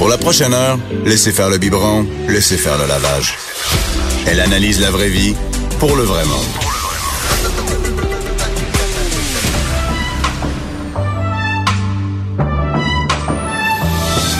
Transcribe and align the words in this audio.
Pour 0.00 0.08
la 0.08 0.16
prochaine 0.16 0.54
heure, 0.54 0.78
laissez 1.04 1.30
faire 1.30 1.50
le 1.50 1.58
biberon, 1.58 2.06
laissez 2.26 2.56
faire 2.56 2.78
le 2.78 2.86
lavage. 2.86 3.34
Elle 4.26 4.40
analyse 4.40 4.80
la 4.80 4.90
vraie 4.90 5.10
vie 5.10 5.34
pour 5.78 5.94
le 5.94 6.04
vrai 6.04 6.24
monde. 6.24 6.40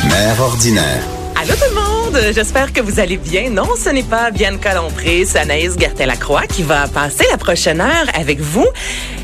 Mère 0.08 0.40
ordinaire. 0.40 1.02
Allô 1.36 1.52
tout 1.54 1.74
le 1.74 1.74
monde, 1.74 2.32
j'espère 2.34 2.72
que 2.72 2.80
vous 2.80 2.98
allez 2.98 3.18
bien. 3.18 3.50
Non, 3.50 3.68
ce 3.76 3.90
n'est 3.90 4.02
pas 4.02 4.30
Bianca 4.30 4.74
Lompré, 4.74 5.26
c'est 5.26 5.40
Anaïs 5.40 5.76
Gertin-Lacroix 5.78 6.46
qui 6.46 6.62
va 6.62 6.88
passer 6.88 7.24
la 7.30 7.36
prochaine 7.36 7.82
heure 7.82 8.06
avec 8.14 8.40
vous. 8.40 8.66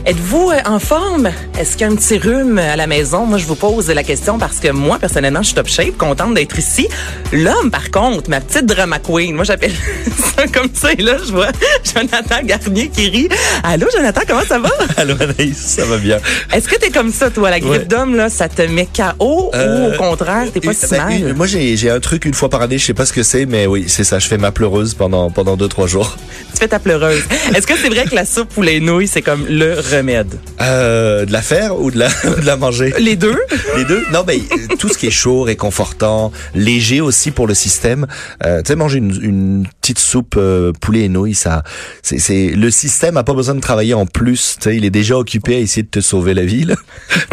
Êtes-vous 0.06 0.52
euh, 0.52 0.60
en 0.66 0.78
forme? 0.78 1.30
Est-ce 1.58 1.72
qu'il 1.72 1.80
y 1.80 1.84
a 1.84 1.92
un 1.92 1.96
petit 1.96 2.16
rhume 2.16 2.58
à 2.58 2.76
la 2.76 2.86
maison? 2.86 3.26
Moi, 3.26 3.38
je 3.38 3.44
vous 3.46 3.56
pose 3.56 3.88
la 3.90 4.04
question 4.04 4.38
parce 4.38 4.60
que 4.60 4.68
moi, 4.70 5.00
personnellement, 5.00 5.40
je 5.42 5.46
suis 5.46 5.54
top 5.56 5.66
shape, 5.66 5.96
contente 5.98 6.34
d'être 6.34 6.56
ici. 6.60 6.86
L'homme, 7.32 7.72
par 7.72 7.90
contre, 7.90 8.30
ma 8.30 8.40
petite 8.40 8.66
drama 8.66 9.00
queen, 9.00 9.34
moi, 9.34 9.42
j'appelle 9.42 9.72
ça 10.36 10.46
comme 10.46 10.68
ça. 10.72 10.92
Et 10.92 11.02
là, 11.02 11.16
je 11.26 11.32
vois 11.32 11.48
Jonathan 11.94 12.36
Garnier 12.44 12.88
qui 12.88 13.08
rit. 13.08 13.28
Allô, 13.64 13.88
Jonathan, 13.92 14.20
comment 14.28 14.44
ça 14.44 14.60
va? 14.60 14.70
Allô, 14.96 15.14
Anaïs, 15.18 15.56
ça 15.58 15.84
va 15.84 15.96
bien. 15.96 16.18
Est-ce 16.52 16.68
que 16.68 16.76
t'es 16.76 16.90
comme 16.90 17.10
ça, 17.12 17.28
toi, 17.30 17.50
la 17.50 17.58
grippe 17.58 17.72
Ouais. 17.72 17.84
d'homme, 17.84 18.14
là, 18.14 18.28
ça 18.30 18.48
te 18.48 18.62
met 18.62 18.86
KO 18.86 19.50
Euh, 19.54 19.88
ou 19.90 19.92
au 19.92 19.96
contraire, 19.98 20.44
t'es 20.54 20.60
pas 20.60 20.72
si 20.72 20.86
Ben, 20.88 20.98
mal? 21.04 21.12
une- 21.20 21.32
moi, 21.32 21.48
j'ai 21.48 21.76
j'ai 21.76 21.90
un 21.90 21.98
truc 21.98 22.26
une 22.26 22.34
fois 22.34 22.48
par 22.48 22.62
année, 22.62 22.78
je 22.78 22.84
sais 22.84 22.94
pas 22.94 23.06
ce 23.06 23.12
que 23.12 23.24
c'est, 23.24 23.44
mais 23.44 23.66
oui, 23.66 23.86
c'est 23.88 24.04
ça. 24.04 24.20
Je 24.20 24.28
fais 24.28 24.38
ma 24.38 24.52
pleureuse 24.52 24.94
pendant 24.94 25.30
pendant 25.32 25.56
deux 25.56 25.66
trois 25.68 25.88
jours. 25.88 26.16
Tu 26.52 26.60
fais 26.60 26.68
ta 26.68 26.78
pleureuse. 26.78 27.24
Est-ce 27.56 27.66
que 27.66 27.76
c'est 27.76 27.88
vrai 27.88 28.04
que 28.04 28.14
la 28.14 28.24
soupe 28.24 28.56
ou 28.56 28.62
les 28.62 28.78
nouilles, 28.78 29.08
c'est 29.08 29.20
comme 29.22 29.44
le 29.48 29.74
remède? 29.96 30.38
Euh, 30.60 31.24
de 31.24 31.32
la 31.32 31.42
faire 31.42 31.78
ou 31.78 31.90
de 31.90 31.98
la 31.98 32.08
de 32.40 32.46
la 32.46 32.56
manger? 32.56 32.94
Les 32.98 33.16
deux? 33.16 33.38
Les 33.76 33.84
deux? 33.84 34.02
Non, 34.12 34.24
mais 34.26 34.36
euh, 34.36 34.76
tout 34.78 34.88
ce 34.88 34.98
qui 34.98 35.06
est 35.06 35.10
chaud, 35.10 35.42
réconfortant, 35.42 36.32
léger 36.54 37.00
aussi 37.00 37.30
pour 37.30 37.46
le 37.46 37.54
système. 37.54 38.06
Euh, 38.44 38.62
tu 38.62 38.68
sais, 38.68 38.76
manger 38.76 38.98
une, 38.98 39.18
une 39.22 39.66
petite 39.80 39.98
soupe 39.98 40.34
euh, 40.36 40.72
poulet 40.80 41.02
et 41.02 41.08
nouilles, 41.08 41.34
ça, 41.34 41.62
c'est, 42.02 42.18
c'est 42.18 42.48
le 42.48 42.70
système 42.70 43.16
a 43.16 43.24
pas 43.24 43.34
besoin 43.34 43.54
de 43.54 43.60
travailler 43.60 43.94
en 43.94 44.06
plus. 44.06 44.56
Tu 44.60 44.70
sais, 44.70 44.76
il 44.76 44.84
est 44.84 44.90
déjà 44.90 45.16
occupé 45.16 45.56
à 45.56 45.58
essayer 45.58 45.82
de 45.82 45.88
te 45.88 46.00
sauver 46.00 46.34
la 46.34 46.44
vie. 46.44 46.64
Là. 46.64 46.74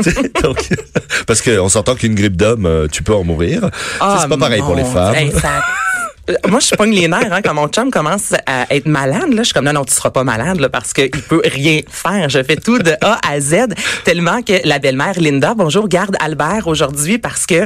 Tu 0.03 0.11
sais, 0.11 0.31
Donc, 0.41 0.69
parce 1.27 1.41
que 1.41 1.59
on 1.59 1.69
s'entend 1.69 1.95
qu'une 1.95 2.15
grippe 2.15 2.35
d'homme, 2.35 2.65
euh, 2.65 2.87
tu 2.91 3.03
peux 3.03 3.13
en 3.13 3.23
mourir. 3.23 3.69
C'est 4.19 4.29
pas 4.29 4.37
pareil 4.37 4.61
pour 4.61 4.75
les 4.75 4.83
femmes. 4.83 5.15
Moi, 6.47 6.61
je 6.61 6.73
pogne 6.75 6.93
les 6.93 7.09
nerfs 7.09 7.33
hein, 7.33 7.41
quand 7.41 7.53
mon 7.53 7.67
chum 7.67 7.91
commence 7.91 8.33
à 8.45 8.65
être 8.73 8.85
malade. 8.85 9.33
Là, 9.33 9.39
je 9.39 9.43
suis 9.43 9.53
comme 9.53 9.65
non, 9.65 9.73
non, 9.73 9.83
tu 9.83 9.93
seras 9.93 10.09
pas 10.11 10.23
malade 10.23 10.57
là, 10.61 10.69
parce 10.69 10.93
qu'il 10.93 11.09
peut 11.09 11.41
rien 11.43 11.81
faire. 11.89 12.29
Je 12.29 12.41
fais 12.43 12.55
tout 12.55 12.79
de 12.79 12.93
A 13.01 13.19
à 13.29 13.41
Z 13.41 13.55
tellement 14.05 14.41
que 14.41 14.53
la 14.65 14.79
belle-mère 14.79 15.19
Linda, 15.19 15.53
bonjour, 15.53 15.89
garde 15.89 16.15
Albert 16.21 16.67
aujourd'hui 16.67 17.17
parce 17.17 17.45
que 17.45 17.59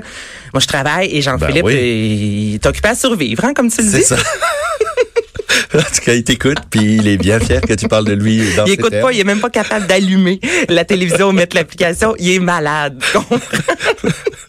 moi 0.54 0.60
je 0.60 0.66
travaille 0.66 1.16
et 1.16 1.22
Jean-Philippe, 1.22 1.66
Ben 1.66 1.72
oui. 1.72 2.52
euh, 2.52 2.56
est 2.56 2.66
occupé 2.66 2.90
à 2.90 2.96
survivre, 2.96 3.46
hein, 3.46 3.54
comme 3.54 3.70
tu 3.70 3.82
le 3.84 3.90
C'est 3.92 3.98
dis. 4.00 4.04
ça. 4.04 4.16
en 5.76 5.80
tout 5.80 6.02
cas, 6.04 6.14
il 6.14 6.24
t'écoute, 6.24 6.58
puis 6.72 6.96
il 6.96 7.08
est 7.08 7.18
bien 7.18 7.40
fier 7.40 7.62
que 7.62 7.74
tu 7.74 7.88
parles 7.88 8.06
de 8.06 8.14
lui 8.14 8.42
dans 8.56 8.66
Il 8.66 8.74
écoute 8.74 8.90
termes. 8.90 9.04
pas, 9.06 9.12
il 9.14 9.20
est 9.20 9.24
même 9.24 9.40
pas 9.40 9.52
capable 9.52 9.86
d'allumer 9.86 10.40
la 10.68 10.84
télévision 10.84 11.28
ou 11.30 11.32
mettre 11.32 11.56
l'application. 11.56 12.16
Il 12.18 12.32
est 12.32 12.40
malade. 12.40 13.00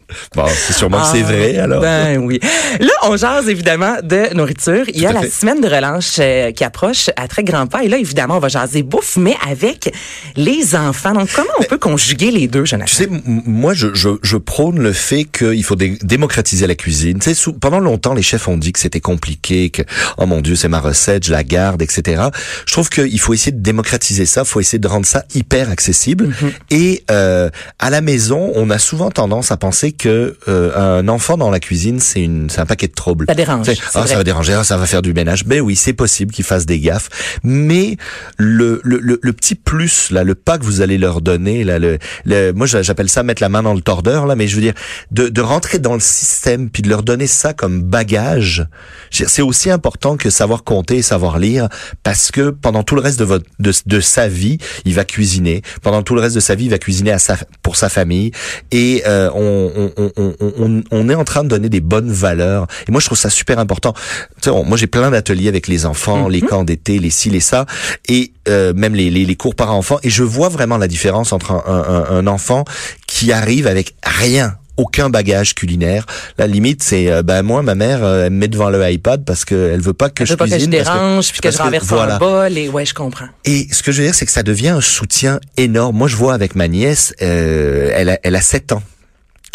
Bon, 0.35 0.45
c'est 0.67 0.73
sûrement 0.73 1.01
que 1.01 1.07
c'est 1.09 1.23
Ah, 1.27 1.33
vrai, 1.33 1.59
alors. 1.59 1.81
Ben 1.81 2.19
oui. 2.19 2.39
Là, 2.81 2.91
on 3.03 3.17
jase 3.17 3.49
évidemment 3.49 3.97
de 4.03 4.35
nourriture. 4.35 4.85
Il 4.89 5.01
y 5.01 5.07
a 5.07 5.13
la 5.13 5.23
fait. 5.23 5.31
semaine 5.31 5.61
de 5.61 5.67
relâche 5.69 6.17
euh, 6.19 6.53
qui 6.53 6.65
approche 6.65 7.11
à 7.17 7.29
très 7.29 7.45
grands 7.45 7.67
pas. 7.67 7.83
Et 7.85 7.89
là, 7.89 7.99
évidemment, 7.99 8.37
on 8.37 8.41
va 8.41 8.49
jaser 8.49 8.83
bouffe, 8.83 9.17
mais 9.17 9.37
avec 9.51 9.93
les 10.37 10.75
enfants. 10.75 11.13
Donc, 11.13 11.29
comment 11.35 11.49
on 11.61 11.65
peut 11.65 11.79
conjuguer 11.79 12.31
les 12.31 12.47
deux, 12.49 12.65
Jonathan? 12.65 12.89
Tu 12.89 12.95
sais, 12.97 13.09
moi, 13.27 13.75
je, 13.75 13.95
je, 13.95 14.11
je 14.23 14.37
prône 14.37 14.79
le 14.81 14.93
fait 14.93 15.25
qu'il 15.25 15.63
faut 15.65 15.77
dé- 15.77 15.99
démocratiser 16.03 16.67
la 16.67 16.75
cuisine. 16.75 17.19
Tu 17.19 17.31
sais, 17.31 17.35
sous- 17.35 17.53
pendant 17.55 17.81
longtemps, 17.81 18.15
les 18.15 18.23
chefs 18.23 18.49
ont 18.49 18.57
dit 18.57 18.73
que 18.73 18.79
c'était 18.79 19.01
compliqué, 19.01 19.71
que 19.71 19.83
oh 20.19 20.27
mon 20.27 20.41
Dieu, 20.41 20.55
c'est 20.57 20.69
ma 20.69 20.81
recette, 20.81 21.25
je 21.27 21.33
la 21.33 21.45
garde, 21.45 21.83
etc. 21.83 22.23
Je 22.67 22.73
trouve 22.73 22.89
qu'il 22.89 23.19
faut 23.21 23.35
essayer 23.35 23.53
de 23.53 23.63
démocratiser 23.63 24.27
ça, 24.27 24.43
il 24.43 24.49
faut 24.49 24.61
essayer 24.61 24.79
de 24.79 24.89
rendre 24.89 25.07
ça 25.07 25.25
hyper 25.35 25.71
accessible. 25.71 26.35
Et 26.71 27.05
euh, 27.11 27.51
à 27.79 27.91
la 27.91 28.01
maison, 28.01 28.53
on 28.55 28.71
a 28.71 28.79
souvent 28.79 29.11
tendance 29.11 29.51
à 29.53 29.57
penser 29.57 29.93
que 29.99 30.37
euh, 30.49 30.99
un 31.01 31.09
enfant 31.09 31.37
dans 31.37 31.51
la 31.51 31.61
cuisine, 31.61 32.01
c'est 32.01 32.23
une, 32.23 32.49
c'est 32.49 32.61
un 32.61 32.67
paquet 32.67 32.87
de 32.89 32.95
troubles. 32.95 33.27
Ça 33.29 33.35
dérange, 33.35 33.67
Ah, 33.95 34.07
ça 34.07 34.17
va 34.17 34.25
déranger, 34.25 34.55
ah, 34.55 34.65
ça 34.65 34.77
va 34.79 34.87
faire 34.87 35.03
du 35.03 35.13
ménage. 35.13 35.45
Ben 35.45 35.61
oui, 35.61 35.77
c'est 35.77 35.93
possible 35.93 36.33
qu'ils 36.33 36.45
fassent 36.45 36.65
des 36.67 36.81
gaffes, 36.81 37.09
mais 37.43 37.97
le, 38.37 38.81
le, 38.85 38.99
le, 39.03 39.19
le 39.21 39.33
petit 39.33 39.55
plus 39.55 40.11
là, 40.11 40.25
le 40.25 40.35
pas 40.35 40.59
que 40.59 40.65
vous 40.65 40.81
allez 40.81 40.97
leur 40.99 41.21
donner 41.21 41.65
là, 41.65 41.79
le, 41.79 41.99
le 42.25 42.53
moi 42.53 42.67
j'a- 42.67 42.83
j'appelle 42.83 43.09
ça 43.11 43.23
mettre 43.23 43.43
la 43.43 43.49
main 43.49 43.63
dans 43.63 43.75
le 43.75 43.81
tordeur 43.83 44.27
là, 44.27 44.37
mais 44.37 44.47
je 44.49 44.55
veux 44.57 44.63
dire 44.63 44.75
de, 45.11 45.29
de 45.29 45.41
rentrer 45.41 45.79
dans 45.79 45.95
le 45.95 46.01
système 46.01 46.71
puis 46.71 46.83
de 46.83 46.89
leur 46.89 47.03
donner 47.03 47.27
ça 47.27 47.53
comme 47.53 47.83
bagage. 47.83 48.67
C'est 49.11 49.43
aussi 49.43 49.71
important 49.71 50.17
que 50.17 50.31
savoir 50.31 50.65
compter 50.65 50.97
et 50.99 51.03
savoir 51.03 51.39
lire 51.39 51.69
parce 52.03 52.31
que 52.31 52.51
pendant 52.51 52.83
tout 52.83 52.95
le 52.95 53.01
reste 53.01 53.19
de 53.19 53.25
votre 53.25 53.45
de, 53.59 53.73
de 53.87 54.01
sa 54.01 54.29
vie, 54.29 54.59
il 54.85 54.95
va 54.95 55.05
cuisiner. 55.05 55.63
Pendant 55.83 56.03
tout 56.03 56.15
le 56.15 56.21
reste 56.21 56.35
de 56.37 56.41
sa 56.41 56.55
vie, 56.55 56.65
il 56.67 56.71
va 56.71 56.79
cuisiner 56.79 57.11
à 57.13 57.19
sa, 57.19 57.37
pour 57.63 57.77
sa 57.77 57.89
famille 57.89 58.31
et 58.71 59.03
euh, 59.07 59.31
on, 59.35 59.73
on, 59.77 59.88
on, 59.97 60.11
on, 60.17 60.35
on, 60.59 60.83
on 60.91 61.09
est 61.09 61.15
en 61.15 61.25
train 61.25 61.45
de 61.45 61.49
donner 61.49 61.69
des 61.69 61.81
bonnes 61.81 62.11
valeurs. 62.13 62.67
Et 62.89 62.93
moi, 62.93 63.01
je 63.01 63.07
trouve 63.07 63.19
ça 63.19 63.31
super 63.31 63.59
important. 63.59 63.93
Tu 63.93 64.45
sais, 64.45 64.51
on- 64.51 64.65
moi, 64.65 64.77
j'ai 64.77 64.87
plein 64.87 65.11
d'ateliers 65.11 65.49
avec 65.49 65.69
les 65.69 65.87
enfants, 65.87 66.29
les 66.29 66.41
camps 66.43 66.65
d'été, 66.65 66.99
les 66.99 67.11
ci, 67.11 67.31
les 67.31 67.41
ça, 67.41 67.67
et 68.09 68.33
euh, 68.49 68.73
même 68.75 68.95
les, 68.95 69.11
les, 69.11 69.25
les 69.25 69.37
cours 69.37 69.55
par 69.55 69.73
enfants. 69.75 69.99
Et 70.03 70.11
je 70.11 70.23
vois 70.23 70.49
vraiment 70.49 70.77
la 70.79 70.89
différence 70.89 71.33
entre 71.33 71.53
un, 71.53 71.63
un, 71.67 72.17
un 72.19 72.27
enfant 72.27 72.65
qui 73.07 73.33
arrive 73.33 73.67
avec 73.67 73.95
rien 74.05 74.57
aucun 74.77 75.11
bagage 75.11 75.57
culinaire. 75.57 76.07
La 76.39 76.47
limite, 76.47 76.85
c'est 76.85 77.11
euh, 77.11 77.25
ben 77.25 77.43
moi, 77.43 77.63
ma 77.63 77.75
mère, 77.75 78.05
euh, 78.05 78.27
elle 78.27 78.33
me 78.33 78.39
met 78.39 78.47
devant 78.49 78.71
le 78.71 78.89
iPad 78.89 79.25
parce 79.25 79.45
qu'elle 79.45 79.81
veut 79.81 79.93
pas 79.93 80.09
que 80.09 80.25
je 80.25 80.29
je 80.29 80.33
veux 80.35 80.37
pas 80.37 80.45
que 80.45 80.51
je 80.51 80.55
cuisine. 80.55 80.71
que- 80.71 80.77
dérange, 80.77 81.33
puis 81.33 81.41
que 81.41 81.51
je 81.51 81.59
renverse 81.59 81.87
voilà. 81.87 82.15
un 82.15 82.19
bol. 82.19 82.57
Et 82.57 82.69
ouais, 82.69 82.85
je 82.87 82.95
comprends. 82.95 83.27
Et 83.45 83.67
ce 83.73 83.83
que 83.83 83.91
je 83.91 83.99
veux 83.99 84.05
dire, 84.05 84.15
c'est 84.15 84.25
que 84.25 84.31
ça 84.31 84.45
devient 84.45 84.69
un 84.69 84.81
soutien 84.81 85.41
énorme. 85.57 85.97
Moi, 85.97 86.07
je 86.07 86.15
vois 86.15 86.33
avec 86.33 86.55
ma 86.55 86.69
nièce, 86.69 87.13
euh, 87.23 87.91
elle, 87.93 88.09
a, 88.11 88.19
elle 88.23 88.37
a 88.37 88.41
7 88.41 88.71
ans. 88.71 88.83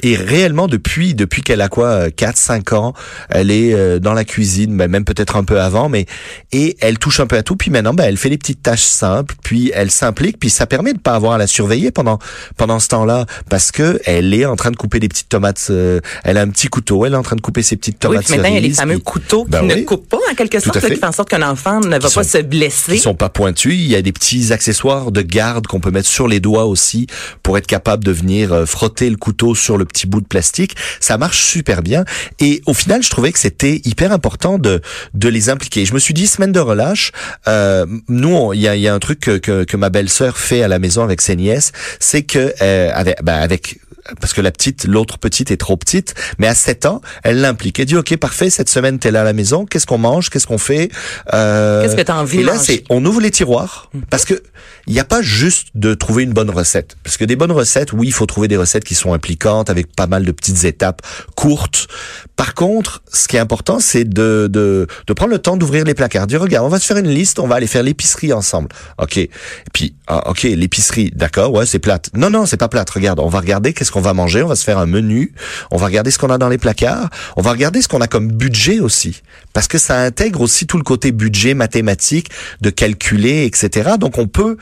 Et 0.03 0.15
réellement, 0.15 0.67
depuis 0.67 1.13
depuis 1.15 1.41
qu'elle 1.41 1.61
a 1.61 1.69
quoi, 1.69 2.11
4 2.11 2.37
5 2.37 2.73
ans, 2.73 2.93
elle 3.29 3.49
est 3.51 3.73
euh, 3.73 3.99
dans 3.99 4.13
la 4.13 4.25
cuisine, 4.25 4.75
ben, 4.77 4.89
même 4.89 5.05
peut-être 5.05 5.35
un 5.37 5.43
peu 5.43 5.59
avant, 5.61 5.87
mais 5.89 6.05
et 6.51 6.75
elle 6.81 6.99
touche 6.99 7.19
un 7.21 7.25
peu 7.27 7.37
à 7.37 7.43
tout. 7.43 7.55
Puis 7.55 7.71
maintenant, 7.71 7.93
ben, 7.93 8.03
elle 8.03 8.17
fait 8.17 8.29
les 8.29 8.37
petites 8.37 8.61
tâches 8.61 8.81
simples, 8.83 9.35
puis 9.43 9.71
elle 9.73 9.89
s'implique, 9.91 10.39
puis 10.39 10.49
ça 10.49 10.67
permet 10.67 10.93
de 10.93 10.99
pas 10.99 11.13
avoir 11.15 11.33
à 11.33 11.37
la 11.37 11.47
surveiller 11.47 11.91
pendant 11.91 12.19
pendant 12.57 12.79
ce 12.79 12.89
temps-là, 12.89 13.25
parce 13.49 13.71
que 13.71 13.99
elle 14.05 14.33
est 14.33 14.45
en 14.45 14.55
train 14.55 14.71
de 14.71 14.75
couper 14.75 14.99
des 14.99 15.07
petites 15.07 15.29
tomates. 15.29 15.67
euh, 15.69 15.99
elle 16.23 16.37
a 16.37 16.41
un 16.41 16.49
petit 16.49 16.67
couteau, 16.67 17.05
elle 17.05 17.13
est 17.13 17.17
en 17.17 17.23
train 17.23 17.35
de 17.37 17.41
couper 17.41 17.61
ses 17.63 17.77
petites 17.77 17.95
Oui, 17.95 17.99
tomates 18.17 18.25
puis 18.25 18.35
maintenant, 18.35 18.49
il 18.49 18.55
y 18.55 18.57
a 18.57 18.59
les 18.59 18.65
cerises, 18.67 18.79
fameux 18.79 18.93
puis- 18.95 19.03
couteaux 19.03 19.45
Ben 19.47 19.61
qui 19.61 19.65
ne 19.67 19.73
oui. 19.75 19.85
coupent 19.85 20.09
pas, 20.09 20.19
en 20.31 20.35
quelque 20.35 20.59
sorte, 20.59 20.81
là, 20.81 20.89
qui 20.89 20.95
font 20.97 21.07
en 21.07 21.11
sorte 21.13 21.29
qu'un 21.29 21.47
enfant 21.49 21.79
ne 21.79 21.87
va 21.89 21.97
Qui 21.99 22.03
pas 22.15 22.23
sont- 22.23 22.23
se 22.23 22.37
blesser. 22.43 22.93
qui 22.93 22.99
sont 22.99 23.15
pas 23.15 23.29
pointus. 23.29 23.73
Il 23.73 23.87
y 23.87 23.95
a 23.95 24.01
des 24.01 24.11
petits 24.11 24.51
accessoires 24.51 25.11
de 25.11 25.21
garde 25.21 25.67
qu'on 25.67 25.79
peut 25.79 25.91
mettre 25.91 26.09
sur 26.09 26.27
les 26.27 26.39
doigts 26.41 26.65
aussi 26.65 27.07
pour 27.41 27.57
être 27.57 27.67
capable 27.67 28.03
de 28.03 28.11
venir 28.11 28.51
euh, 28.51 28.65
frotter 28.65 29.09
le 29.09 29.15
couteau 29.17 29.55
sur 29.55 29.77
le 29.77 29.85
petit 29.93 30.07
bout 30.07 30.21
de 30.21 30.27
plastique. 30.27 30.75
Ça 31.00 31.18
marche 31.18 31.41
super 31.41 31.81
bien. 31.81 32.03
Et 32.39 32.62
au 32.65 32.73
final, 32.73 33.01
je 33.03 33.09
trouvais 33.09 33.31
que 33.31 33.39
c'était 33.39 33.81
hyper 33.85 34.12
important 34.12 34.57
de 34.57 34.81
de 35.13 35.29
les 35.29 35.50
impliquer. 35.50 35.85
Je 35.85 35.94
me 35.94 36.00
suis 36.00 36.13
dit 36.13 36.27
semaine 36.27 36.51
de 36.51 36.59
relâche. 36.59 37.12
Euh, 37.47 37.85
nous, 38.09 38.53
il 38.53 38.62
y 38.62 38.68
a, 38.68 38.75
y 38.75 38.88
a 38.88 38.94
un 38.94 39.00
truc 39.00 39.19
que, 39.19 39.38
que, 39.38 39.63
que 39.63 39.77
ma 39.77 39.89
belle-sœur 39.89 40.38
fait 40.38 40.63
à 40.63 40.68
la 40.68 40.79
maison 40.79 41.03
avec 41.03 41.21
ses 41.21 41.35
nièces, 41.35 41.71
c'est 42.00 42.23
que 42.23 42.53
euh, 42.62 42.91
avec, 42.94 43.23
ben, 43.23 43.35
avec 43.35 43.79
parce 44.19 44.33
que 44.33 44.41
la 44.41 44.51
petite, 44.51 44.85
l'autre 44.85 45.18
petite 45.18 45.51
est 45.51 45.57
trop 45.57 45.77
petite, 45.77 46.13
mais 46.38 46.47
à 46.47 46.56
7 46.56 46.85
ans, 46.85 47.01
elle 47.23 47.39
l'implique. 47.41 47.79
Elle 47.79 47.85
dit, 47.85 47.95
OK, 47.95 48.15
parfait, 48.18 48.50
cette 48.50 48.69
semaine, 48.69 49.00
t'es 49.00 49.12
là 49.12 49.21
à 49.21 49.23
la 49.23 49.33
maison, 49.33 49.65
qu'est-ce 49.65 49.85
qu'on 49.85 49.97
mange, 49.97 50.29
qu'est-ce 50.29 50.47
qu'on 50.47 50.57
fait? 50.57 50.91
Euh, 51.33 51.83
Qu'est-ce 51.83 51.95
que 51.95 52.01
t'as 52.01 52.15
envie 52.15 52.41
Et 52.41 52.44
là, 52.44 52.57
c'est, 52.57 52.83
on 52.89 53.03
ouvre 53.06 53.21
les 53.21 53.31
tiroirs, 53.31 53.89
parce 54.09 54.25
que 54.25 54.41
il 54.88 54.94
n'y 54.94 55.00
a 55.00 55.06
pas 55.06 55.21
juste 55.21 55.69
de 55.75 55.94
trouver 55.94 56.24
une 56.24 56.33
bonne 56.33 56.50
recette. 56.50 56.97
Parce 57.03 57.18
que 57.18 57.25
des 57.25 57.35
bonnes 57.35 57.51
recettes, 57.51 57.94
oui, 57.94 58.07
il 58.07 58.13
faut 58.13 58.25
trouver 58.25 58.47
des 58.47 58.57
recettes 58.57 58.83
qui 58.83 58.95
sont 58.95 59.13
impliquantes, 59.13 59.69
avec 59.69 59.95
pas 59.95 60.07
mal 60.07 60.25
de 60.25 60.31
petites 60.31 60.63
étapes 60.65 61.01
courtes. 61.35 61.88
Par 62.35 62.53
contre, 62.53 63.01
ce 63.12 63.27
qui 63.27 63.38
est 63.38 63.39
important, 63.39 63.80
c'est 63.80 64.03
de, 64.03 64.47
de, 64.51 64.88
de 65.07 65.13
prendre 65.13 65.31
le 65.31 65.39
temps 65.39 65.57
d'ouvrir 65.57 65.85
les 65.85 65.94
placards. 65.94 66.27
Dire, 66.27 66.41
regarde, 66.41 66.65
on 66.65 66.69
va 66.69 66.80
se 66.80 66.85
faire 66.85 66.97
une 66.97 67.09
liste, 67.09 67.39
on 67.39 67.47
va 67.47 67.56
aller 67.56 67.68
faire 67.68 67.83
l'épicerie 67.83 68.33
ensemble. 68.33 68.69
OK. 68.97 69.18
Et 69.18 69.30
puis, 69.71 69.95
ah, 70.07 70.30
OK, 70.30 70.44
l'épicerie, 70.44 71.12
d'accord, 71.15 71.53
ouais, 71.53 71.65
c'est 71.65 71.80
plate. 71.80 72.09
Non, 72.13 72.30
non, 72.30 72.45
c'est 72.45 72.57
pas 72.57 72.68
plate. 72.68 72.89
Regarde, 72.89 73.19
on 73.19 73.30
va 73.30 73.39
regarder 73.39 73.74
qu'est-ce 73.74 73.91
qu'on 73.91 74.01
va 74.01 74.13
manger, 74.13 74.44
on 74.44 74.47
va 74.47 74.56
se 74.56 74.63
faire 74.63 74.77
un 74.77 74.85
menu, 74.85 75.33
on 75.71 75.77
va 75.77 75.85
regarder 75.85 76.12
ce 76.12 76.19
qu'on 76.19 76.30
a 76.30 76.38
dans 76.38 76.50
les 76.50 76.57
placards, 76.57 77.09
on 77.38 77.41
va 77.41 77.51
regarder 77.51 77.81
ce 77.81 77.88
qu'on 77.88 78.01
a 78.01 78.07
comme 78.07 78.31
budget 78.31 78.80
aussi, 78.80 79.21
parce 79.53 79.67
que 79.67 79.77
ça 79.77 80.00
intègre 80.00 80.41
aussi 80.41 80.67
tout 80.67 80.77
le 80.77 80.83
côté 80.83 81.11
budget 81.11 81.53
mathématique, 81.53 82.29
de 82.61 82.69
calculer, 82.69 83.45
etc. 83.45 83.91
Donc 84.00 84.17
on 84.17 84.27
peut, 84.27 84.57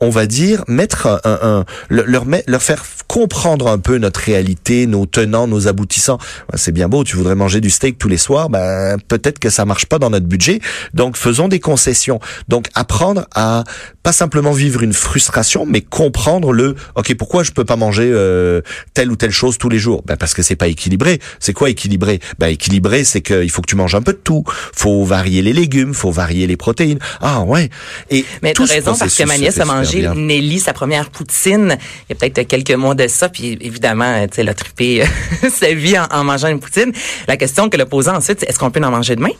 on 0.00 0.10
va 0.10 0.26
dire, 0.26 0.64
mettre 0.68 1.20
un, 1.24 1.38
un, 1.42 1.64
leur, 1.88 2.24
leur 2.46 2.62
faire 2.62 2.84
comprendre 3.08 3.68
un 3.68 3.78
peu 3.78 3.98
notre 3.98 4.20
réalité, 4.20 4.86
nos 4.86 5.06
tenants, 5.06 5.46
nos 5.46 5.68
aboutissants. 5.68 6.18
C'est 6.54 6.72
bien 6.72 6.88
beau, 6.88 7.04
tu 7.04 7.16
voudrais 7.16 7.34
manger 7.34 7.60
du 7.60 7.70
steak 7.70 7.98
tous 7.98 8.08
les 8.08 8.18
soirs, 8.18 8.50
ben 8.50 8.96
peut-être 9.08 9.38
que 9.38 9.50
ça 9.50 9.64
marche 9.64 9.86
pas 9.86 9.98
dans 9.98 10.10
notre 10.10 10.26
budget. 10.26 10.60
Donc 10.94 11.16
faisons 11.16 11.48
des 11.48 11.60
concessions. 11.60 12.20
Donc 12.48 12.68
apprendre 12.74 13.26
à 13.34 13.64
pas 14.02 14.12
simplement 14.12 14.52
vivre 14.52 14.82
une 14.82 14.92
frustration, 14.92 15.66
mais 15.66 15.80
comprendre 15.80 16.52
le 16.52 16.76
OK, 16.94 17.14
pourquoi 17.16 17.42
je 17.42 17.52
peux 17.52 17.64
pas 17.64 17.76
manger 17.76 18.08
euh, 18.12 18.60
telle 18.94 19.10
ou 19.10 19.16
telle 19.16 19.32
chose 19.32 19.58
tous 19.58 19.68
les 19.68 19.78
jours? 19.78 20.02
Ben 20.06 20.16
parce 20.16 20.34
que 20.34 20.42
c'est 20.42 20.56
pas 20.56 20.68
équilibré. 20.68 21.20
C'est 21.40 21.52
quoi 21.52 21.70
équilibré? 21.70 22.20
Ben 22.38 22.48
équilibré, 22.48 23.04
c'est 23.04 23.20
qu'il 23.20 23.50
faut 23.50 23.62
que 23.62 23.70
tu 23.70 23.76
manges 23.76 23.94
un 23.94 24.02
peu 24.02 24.12
de 24.12 24.18
tout. 24.18 24.35
Faut 24.74 25.04
varier 25.04 25.42
les 25.42 25.52
légumes, 25.52 25.94
faut 25.94 26.10
varier 26.10 26.46
les 26.46 26.56
protéines. 26.56 26.98
Ah 27.20 27.42
ouais. 27.42 27.70
Et 28.10 28.24
mais 28.42 28.52
tu 28.52 28.62
as 28.62 28.66
raison 28.66 28.94
parce 28.96 29.16
que 29.16 29.24
ma 29.24 29.38
nièce 29.38 29.58
a 29.60 29.64
mangé 29.64 30.08
Nelly 30.14 30.58
sa 30.58 30.72
première 30.72 31.10
poutine 31.10 31.76
il 32.08 32.10
y 32.10 32.12
a 32.12 32.14
peut-être 32.16 32.48
quelques 32.48 32.72
mois 32.72 32.94
de 32.94 33.06
ça 33.08 33.28
puis 33.28 33.58
évidemment, 33.60 34.26
tu 34.26 34.34
sais, 34.34 34.40
elle 34.42 34.48
a 34.48 34.54
trippé 34.54 35.04
sa 35.52 35.72
vie 35.72 35.98
en, 35.98 36.06
en, 36.10 36.24
mangeant 36.24 36.48
une 36.48 36.60
poutine. 36.60 36.92
La 37.28 37.36
question 37.36 37.68
que 37.68 37.76
le 37.76 37.86
posait 37.86 38.10
ensuite, 38.10 38.40
c'est 38.40 38.48
est-ce 38.48 38.58
qu'on 38.58 38.70
peut 38.70 38.82
en 38.82 38.90
manger 38.90 39.16
demain? 39.16 39.30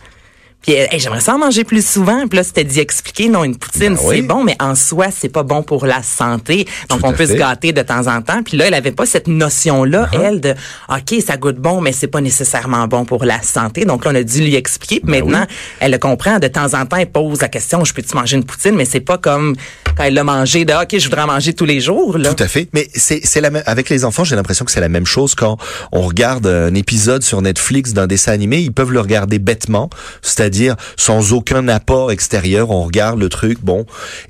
Puis 0.66 0.98
j'aimerais 0.98 1.20
ça 1.20 1.34
en 1.34 1.38
manger 1.38 1.64
plus 1.64 1.86
souvent. 1.86 2.26
Puis 2.26 2.38
là, 2.38 2.42
c'était 2.42 2.64
dit 2.64 2.80
expliquer, 2.80 3.28
non, 3.28 3.44
une 3.44 3.56
poutine, 3.56 3.94
ben 3.94 3.98
c'est 4.10 4.22
bon, 4.22 4.42
mais 4.42 4.56
en 4.58 4.74
soi, 4.74 5.06
c'est 5.10 5.28
pas 5.28 5.44
bon 5.44 5.62
pour 5.62 5.86
la 5.86 6.02
santé. 6.02 6.66
Donc, 6.88 7.00
on 7.04 7.12
peut 7.12 7.26
se 7.26 7.34
gâter 7.34 7.72
de 7.72 7.82
temps 7.82 8.08
en 8.08 8.20
temps. 8.20 8.42
Puis 8.42 8.56
là, 8.56 8.66
elle 8.66 8.74
avait 8.74 8.92
pas 8.92 9.06
cette 9.06 9.28
notion-là, 9.28 10.08
uh-huh. 10.12 10.20
elle, 10.20 10.40
de 10.40 10.54
OK, 10.88 11.22
ça 11.24 11.36
goûte 11.36 11.56
bon, 11.56 11.80
mais 11.80 11.92
c'est 11.92 12.08
pas 12.08 12.20
nécessairement 12.20 12.88
bon 12.88 13.04
pour 13.04 13.24
la 13.24 13.42
santé. 13.42 13.84
Donc 13.84 14.04
là, 14.04 14.10
on 14.12 14.14
a 14.16 14.22
dû 14.22 14.40
lui 14.40 14.56
expliquer. 14.56 15.00
Puis 15.00 15.10
ben 15.10 15.24
maintenant, 15.24 15.46
elle 15.80 15.92
le 15.92 15.98
comprend. 15.98 16.38
De 16.38 16.48
temps 16.48 16.74
en 16.74 16.84
temps, 16.84 16.96
elle 16.96 17.10
pose 17.10 17.40
la 17.40 17.48
question, 17.48 17.84
je 17.84 17.94
peux-tu 17.94 18.16
manger 18.16 18.36
une 18.36 18.44
poutine? 18.44 18.74
Mais 18.74 18.84
c'est 18.84 19.00
pas 19.00 19.18
comme 19.18 19.54
quand 19.96 20.02
elle 20.04 20.14
l'a 20.14 20.24
mangé 20.24 20.64
de 20.64 20.72
OK, 20.72 20.98
je 20.98 21.04
voudrais 21.04 21.22
en 21.22 21.28
manger 21.28 21.52
tous 21.52 21.64
les 21.64 21.80
jours. 21.80 22.18
Là. 22.18 22.34
Tout 22.34 22.42
à 22.42 22.48
fait. 22.48 22.68
Mais 22.72 22.88
c'est 22.92 23.20
c'est 23.24 23.40
la 23.40 23.50
même 23.50 23.62
avec 23.66 23.88
les 23.88 24.04
enfants, 24.04 24.24
j'ai 24.24 24.36
l'impression 24.36 24.64
que 24.64 24.72
c'est 24.72 24.80
la 24.80 24.88
même 24.88 25.06
chose 25.06 25.34
quand 25.34 25.58
on 25.92 26.02
regarde 26.02 26.46
un 26.46 26.74
épisode 26.74 27.22
sur 27.22 27.40
Netflix 27.40 27.92
d'un 27.92 28.06
dessin 28.06 28.32
animé, 28.32 28.58
ils 28.58 28.72
peuvent 28.72 28.92
le 28.92 29.00
regarder 29.00 29.38
bêtement, 29.38 29.88
c'est-à-dire 30.22 30.55
sans 30.96 31.32
aucun 31.32 31.68
apport 31.68 32.10
extérieur. 32.10 32.70
On 32.70 32.84
regarde 32.84 33.18
le 33.18 33.28
truc, 33.28 33.58
bon, 33.62 33.86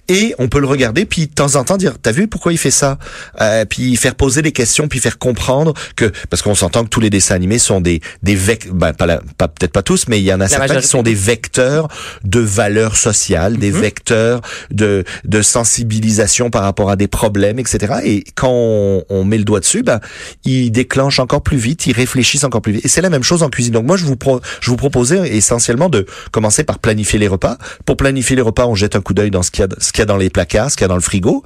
et 0.08 0.34
on 0.38 0.48
peut 0.48 0.60
le 0.60 0.66
regarder, 0.66 1.04
puis 1.04 1.26
de 1.26 1.32
temps 1.32 1.56
en 1.56 1.64
temps 1.64 1.76
dire, 1.76 1.94
t'as 2.00 2.12
vu 2.12 2.28
pourquoi 2.28 2.52
il 2.52 2.58
fait 2.58 2.70
ça? 2.70 2.98
Euh, 3.40 3.64
Puis 3.64 3.96
faire 3.96 4.14
poser 4.14 4.42
des 4.42 4.52
questions, 4.52 4.88
puis 4.88 5.00
faire 5.00 5.18
comprendre 5.18 5.74
que, 5.96 6.12
parce 6.30 6.42
qu'on 6.42 6.54
s'entend 6.54 6.84
que 6.84 6.88
tous 6.88 7.00
les 7.00 7.10
dessins 7.10 7.34
animés 7.34 7.58
sont 7.58 7.80
des 7.80 8.00
des 8.22 8.34
vecteurs, 8.34 8.74
ben, 8.74 8.92
pas, 8.92 9.20
pas 9.38 9.48
peut-être 9.48 9.72
pas 9.72 9.82
tous, 9.82 10.08
mais 10.08 10.20
il 10.20 10.24
y 10.24 10.32
en 10.32 10.40
a 10.40 10.48
certains 10.48 10.80
qui 10.80 10.86
sont 10.86 11.02
des 11.02 11.14
vecteurs 11.14 11.88
de 12.24 12.40
valeurs 12.40 12.96
sociales, 12.96 13.56
des 13.56 13.72
mhm. 13.72 13.80
vecteurs 13.80 14.40
de 14.70 15.04
de 15.24 15.42
sensibilisation 15.42 16.50
par 16.50 16.62
rapport 16.62 16.90
à 16.90 16.96
des 16.96 17.08
problèmes, 17.08 17.58
etc. 17.58 17.94
Et 18.04 18.24
quand 18.34 18.50
on, 18.50 19.24
met 19.24 19.38
le 19.38 19.44
doigt 19.44 19.60
dessus, 19.60 19.82
ben 19.82 20.00
ils 20.44 20.70
déclenchent 20.70 21.18
encore 21.18 21.42
plus 21.42 21.56
vite, 21.56 21.86
ils 21.86 21.92
réfléchissent 21.92 22.44
encore 22.44 22.62
plus 22.62 22.74
vite. 22.74 22.84
Et 22.84 22.88
c'est 22.88 23.00
la 23.00 23.10
même 23.10 23.22
chose 23.22 23.42
en 23.42 23.48
cuisine. 23.48 23.72
Donc 23.72 23.86
moi, 23.86 23.96
je 23.96 24.04
vous 24.04 24.16
pro, 24.16 24.40
je 24.60 24.70
vous 24.70 24.76
proposais 24.76 25.36
essentiellement 25.36 25.88
de 25.88 26.05
commencer 26.30 26.64
par 26.64 26.78
planifier 26.78 27.18
les 27.18 27.28
repas. 27.28 27.58
Pour 27.84 27.96
planifier 27.96 28.36
les 28.36 28.42
repas, 28.42 28.66
on 28.66 28.74
jette 28.74 28.96
un 28.96 29.00
coup 29.00 29.14
d'œil 29.14 29.30
dans 29.30 29.42
ce 29.42 29.50
qu'il 29.50 29.62
y 29.62 29.64
a, 29.64 29.68
ce 29.78 29.92
qu'il 29.92 30.00
y 30.00 30.02
a 30.02 30.06
dans 30.06 30.16
les 30.16 30.30
placards, 30.30 30.70
ce 30.70 30.76
qu'il 30.76 30.84
y 30.84 30.86
a 30.86 30.88
dans 30.88 30.94
le 30.94 31.00
frigo. 31.00 31.44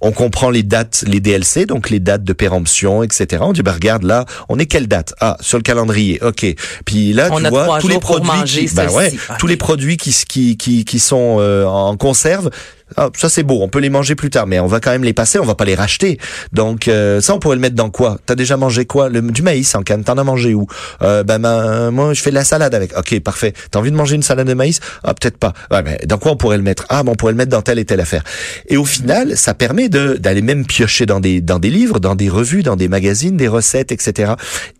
On 0.00 0.12
comprend 0.12 0.50
les 0.50 0.62
dates, 0.62 1.04
les 1.06 1.20
DLC, 1.20 1.66
donc 1.66 1.90
les 1.90 2.00
dates 2.00 2.24
de 2.24 2.32
péremption, 2.32 3.02
etc. 3.02 3.42
On 3.44 3.52
dit, 3.52 3.62
bah, 3.62 3.72
regarde, 3.72 4.02
là, 4.02 4.24
on 4.48 4.58
est 4.58 4.66
quelle 4.66 4.86
date? 4.86 5.14
Ah, 5.20 5.36
sur 5.40 5.58
le 5.58 5.62
calendrier. 5.62 6.22
OK. 6.22 6.46
Puis 6.84 7.12
là, 7.12 7.30
tu 7.30 7.48
vois, 7.48 7.78
tous 7.80 7.88
les 7.88 7.98
produits 7.98 8.44
qui, 8.44 8.74
ben 8.74 8.90
ouais, 8.90 9.12
tous 9.38 9.46
les 9.46 9.56
produits 9.56 9.96
qui, 9.96 10.14
qui, 10.28 10.56
qui, 10.56 10.84
qui 10.84 10.98
sont 10.98 11.36
euh, 11.40 11.64
en 11.64 11.96
conserve, 11.96 12.50
ah, 12.96 13.10
ça 13.16 13.28
c'est 13.28 13.42
beau, 13.42 13.60
on 13.62 13.68
peut 13.68 13.78
les 13.78 13.90
manger 13.90 14.14
plus 14.14 14.30
tard, 14.30 14.46
mais 14.46 14.60
on 14.60 14.66
va 14.66 14.80
quand 14.80 14.90
même 14.90 15.04
les 15.04 15.12
passer, 15.12 15.38
on 15.38 15.44
va 15.44 15.54
pas 15.54 15.64
les 15.64 15.74
racheter. 15.74 16.18
Donc 16.52 16.88
euh, 16.88 17.20
ça, 17.20 17.34
on 17.34 17.38
pourrait 17.38 17.56
le 17.56 17.62
mettre 17.62 17.76
dans 17.76 17.90
quoi? 17.90 18.18
T'as 18.26 18.34
déjà 18.34 18.56
mangé 18.56 18.84
quoi? 18.84 19.08
Le, 19.08 19.20
Du 19.22 19.42
maïs 19.42 19.74
en 19.74 19.82
canne. 19.82 20.04
T'en 20.04 20.18
as 20.18 20.24
mangé 20.24 20.54
où? 20.54 20.66
Euh, 21.02 21.22
Ben 21.22 21.90
moi, 21.90 22.12
je 22.14 22.22
fais 22.22 22.30
de 22.30 22.34
la 22.34 22.44
salade 22.44 22.74
avec. 22.74 22.96
Ok, 22.96 23.18
parfait. 23.20 23.52
T'as 23.70 23.78
envie 23.78 23.90
de 23.90 23.96
manger 23.96 24.16
une 24.16 24.22
salade 24.22 24.46
de 24.46 24.54
maïs? 24.54 24.80
Ah, 25.04 25.14
peut-être 25.14 25.36
pas. 25.36 25.52
Ouais, 25.70 25.82
mais 25.82 26.00
dans 26.06 26.18
quoi 26.18 26.32
on 26.32 26.36
pourrait 26.36 26.56
le 26.56 26.62
mettre? 26.62 26.84
Ah, 26.88 27.02
bon, 27.02 27.12
on 27.12 27.14
pourrait 27.14 27.32
le 27.32 27.38
mettre 27.38 27.50
dans 27.50 27.62
telle 27.62 27.78
et 27.78 27.84
telle 27.84 28.00
affaire. 28.00 28.24
Et 28.68 28.76
au 28.76 28.84
final, 28.84 29.36
ça 29.36 29.54
permet 29.54 29.88
de 29.88 30.14
d'aller 30.14 30.42
même 30.42 30.66
piocher 30.66 31.06
dans 31.06 31.20
des 31.20 31.40
dans 31.40 31.58
des 31.58 31.70
livres, 31.70 32.00
dans 32.00 32.14
des 32.14 32.28
revues, 32.28 32.62
dans 32.62 32.76
des 32.76 32.88
magazines, 32.88 33.36
des 33.36 33.48
recettes, 33.48 33.92
etc. 33.92 34.32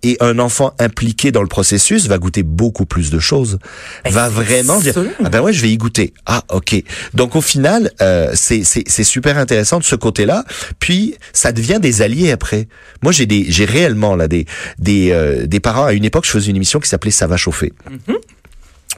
Et 0.02 0.16
un 0.20 0.38
enfant 0.38 0.72
impliqué 0.78 1.32
dans 1.32 1.42
le 1.42 1.48
processus 1.48 2.06
va 2.08 2.18
goûter 2.18 2.42
beaucoup 2.42 2.86
plus 2.86 3.10
de 3.10 3.18
choses. 3.18 3.58
Va 4.04 4.28
vraiment 4.28 4.78
dire 4.78 4.94
ah 5.24 5.28
ben 5.28 5.40
ouais, 5.40 5.52
je 5.52 5.62
vais 5.62 5.70
y 5.70 5.76
goûter. 5.76 6.12
Ah, 6.26 6.42
ok. 6.50 6.82
Donc 7.14 7.36
au 7.36 7.40
final 7.40 7.90
euh, 8.00 8.30
c'est 8.34 9.04
super 9.04 9.38
intéressant 9.38 9.78
de 9.78 9.84
ce 9.84 9.96
côté-là. 9.96 10.44
Puis 10.78 11.16
ça 11.32 11.52
devient 11.52 11.78
des 11.80 12.02
alliés 12.02 12.30
après. 12.32 12.68
Moi, 13.02 13.12
j'ai 13.12 13.26
des 13.26 13.46
j'ai 13.48 13.64
réellement 13.64 14.16
là 14.16 14.28
des 14.28 14.46
des 14.78 15.10
euh, 15.12 15.46
des 15.46 15.60
parents. 15.60 15.84
À 15.84 15.92
une 15.92 16.04
époque, 16.04 16.24
je 16.24 16.30
faisais 16.30 16.50
une 16.50 16.56
émission 16.56 16.80
qui 16.80 16.88
s'appelait 16.88 17.10
Ça 17.10 17.26
va 17.26 17.36
chauffer. 17.36 17.72
Mm-hmm. 17.88 18.16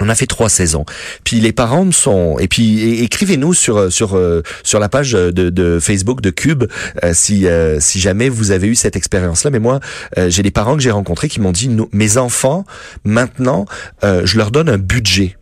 On 0.01 0.09
a 0.09 0.15
fait 0.15 0.27
trois 0.27 0.49
saisons. 0.49 0.85
Puis 1.23 1.39
les 1.39 1.53
parents 1.53 1.85
me 1.85 1.93
sont 1.93 2.39
et 2.39 2.49
puis 2.49 3.03
écrivez-nous 3.03 3.55
sur 3.55 3.93
sur 3.93 4.17
euh, 4.17 4.43
sur 4.65 4.81
la 4.81 4.89
page 4.89 5.13
de, 5.13 5.31
de 5.31 5.79
Facebook 5.81 6.21
de 6.23 6.31
Cube 6.31 6.65
si 7.13 7.47
si 7.79 8.01
jamais 8.01 8.29
vous 8.29 8.51
avez 8.53 8.69
eu 8.69 8.75
cette 8.75 8.97
expérience 8.97 9.45
là. 9.45 9.51
Mais 9.51 9.59
moi 9.59 9.81
j'ai 10.29 10.43
des 10.43 10.51
parents 10.51 10.77
que 10.77 10.83
j'ai 10.83 10.91
rencontrés 10.91 11.29
qui 11.29 11.41
m'ont 11.41 11.53
dit 11.53 11.71
mes 11.93 12.17
enfants 12.17 12.65
maintenant 13.05 13.67
je 14.03 14.39
leur 14.39 14.51
donne 14.51 14.71
un 14.71 14.79
budget 14.79 15.37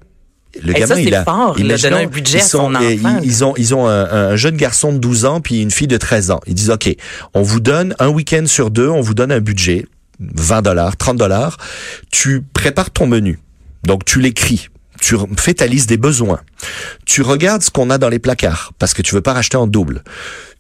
le 0.62 0.73
gamin, 0.73 0.99
il 0.99 1.14
a, 1.14 1.25
fort, 1.25 1.56
il 1.58 1.73
a 1.73 1.97
un 1.97 2.06
budget 2.06 2.38
ils 2.38 2.43
à 2.43 2.44
son 2.44 2.75
enfant. 2.75 3.20
Ils, 3.23 3.44
ont, 3.44 3.55
ils 3.56 3.75
ont 3.75 3.87
un, 3.87 4.37
jeune 4.37 4.56
garçon 4.56 4.93
de 4.93 4.99
12 4.99 5.25
ans 5.25 5.41
puis 5.41 5.62
une 5.62 5.70
fille 5.70 5.87
de 5.87 5.97
13 5.97 6.32
ans. 6.32 6.41
Ils 6.47 6.55
disent, 6.55 6.70
OK, 6.70 6.94
on 7.35 7.43
vous 7.43 7.61
donne 7.61 7.94
un 7.99 8.08
week-end 8.08 8.44
sur 8.47 8.70
deux, 8.70 8.88
on 8.88 9.00
vous 9.00 9.14
donne 9.14 9.32
un 9.32 9.41
budget, 9.41 9.87
20 10.19 10.62
dollars, 10.62 10.97
30 10.97 11.17
dollars. 11.17 11.56
Tu 12.11 12.43
prépares 12.52 12.91
ton 12.91 13.06
menu. 13.06 13.38
Donc, 13.85 14.05
tu 14.05 14.20
l'écris. 14.20 14.69
Tu 15.00 15.17
fais 15.38 15.55
ta 15.55 15.67
liste 15.67 15.88
des 15.88 15.97
besoins. 15.97 16.41
Tu 17.06 17.23
regardes 17.23 17.62
ce 17.62 17.70
qu'on 17.70 17.88
a 17.88 17.97
dans 17.97 18.11
les 18.11 18.19
placards 18.19 18.73
parce 18.79 18.93
que 18.93 19.00
tu 19.00 19.14
veux 19.14 19.23
pas 19.23 19.32
racheter 19.32 19.56
en 19.56 19.67
double. 19.67 20.02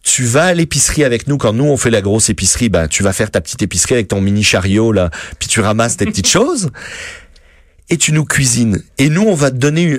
Tu 0.02 0.24
vas 0.24 0.46
à 0.46 0.54
l'épicerie 0.54 1.04
avec 1.04 1.26
nous 1.26 1.36
quand 1.36 1.52
nous 1.52 1.64
on 1.66 1.76
fait 1.76 1.90
la 1.90 2.00
grosse 2.00 2.30
épicerie, 2.30 2.70
ben 2.70 2.88
tu 2.88 3.02
vas 3.02 3.12
faire 3.12 3.30
ta 3.30 3.42
petite 3.42 3.60
épicerie 3.60 3.94
avec 3.96 4.08
ton 4.08 4.22
mini 4.22 4.42
chariot 4.42 4.92
là, 4.92 5.10
puis 5.38 5.46
tu 5.46 5.60
ramasses 5.60 5.98
tes 5.98 6.06
petites 6.06 6.26
choses 6.38 6.70
et 7.90 7.96
tu 7.96 8.12
nous 8.12 8.24
cuisines. 8.24 8.82
Et 8.98 9.08
nous, 9.08 9.22
on 9.22 9.34
va 9.34 9.50
te 9.50 9.56
donner 9.56 9.98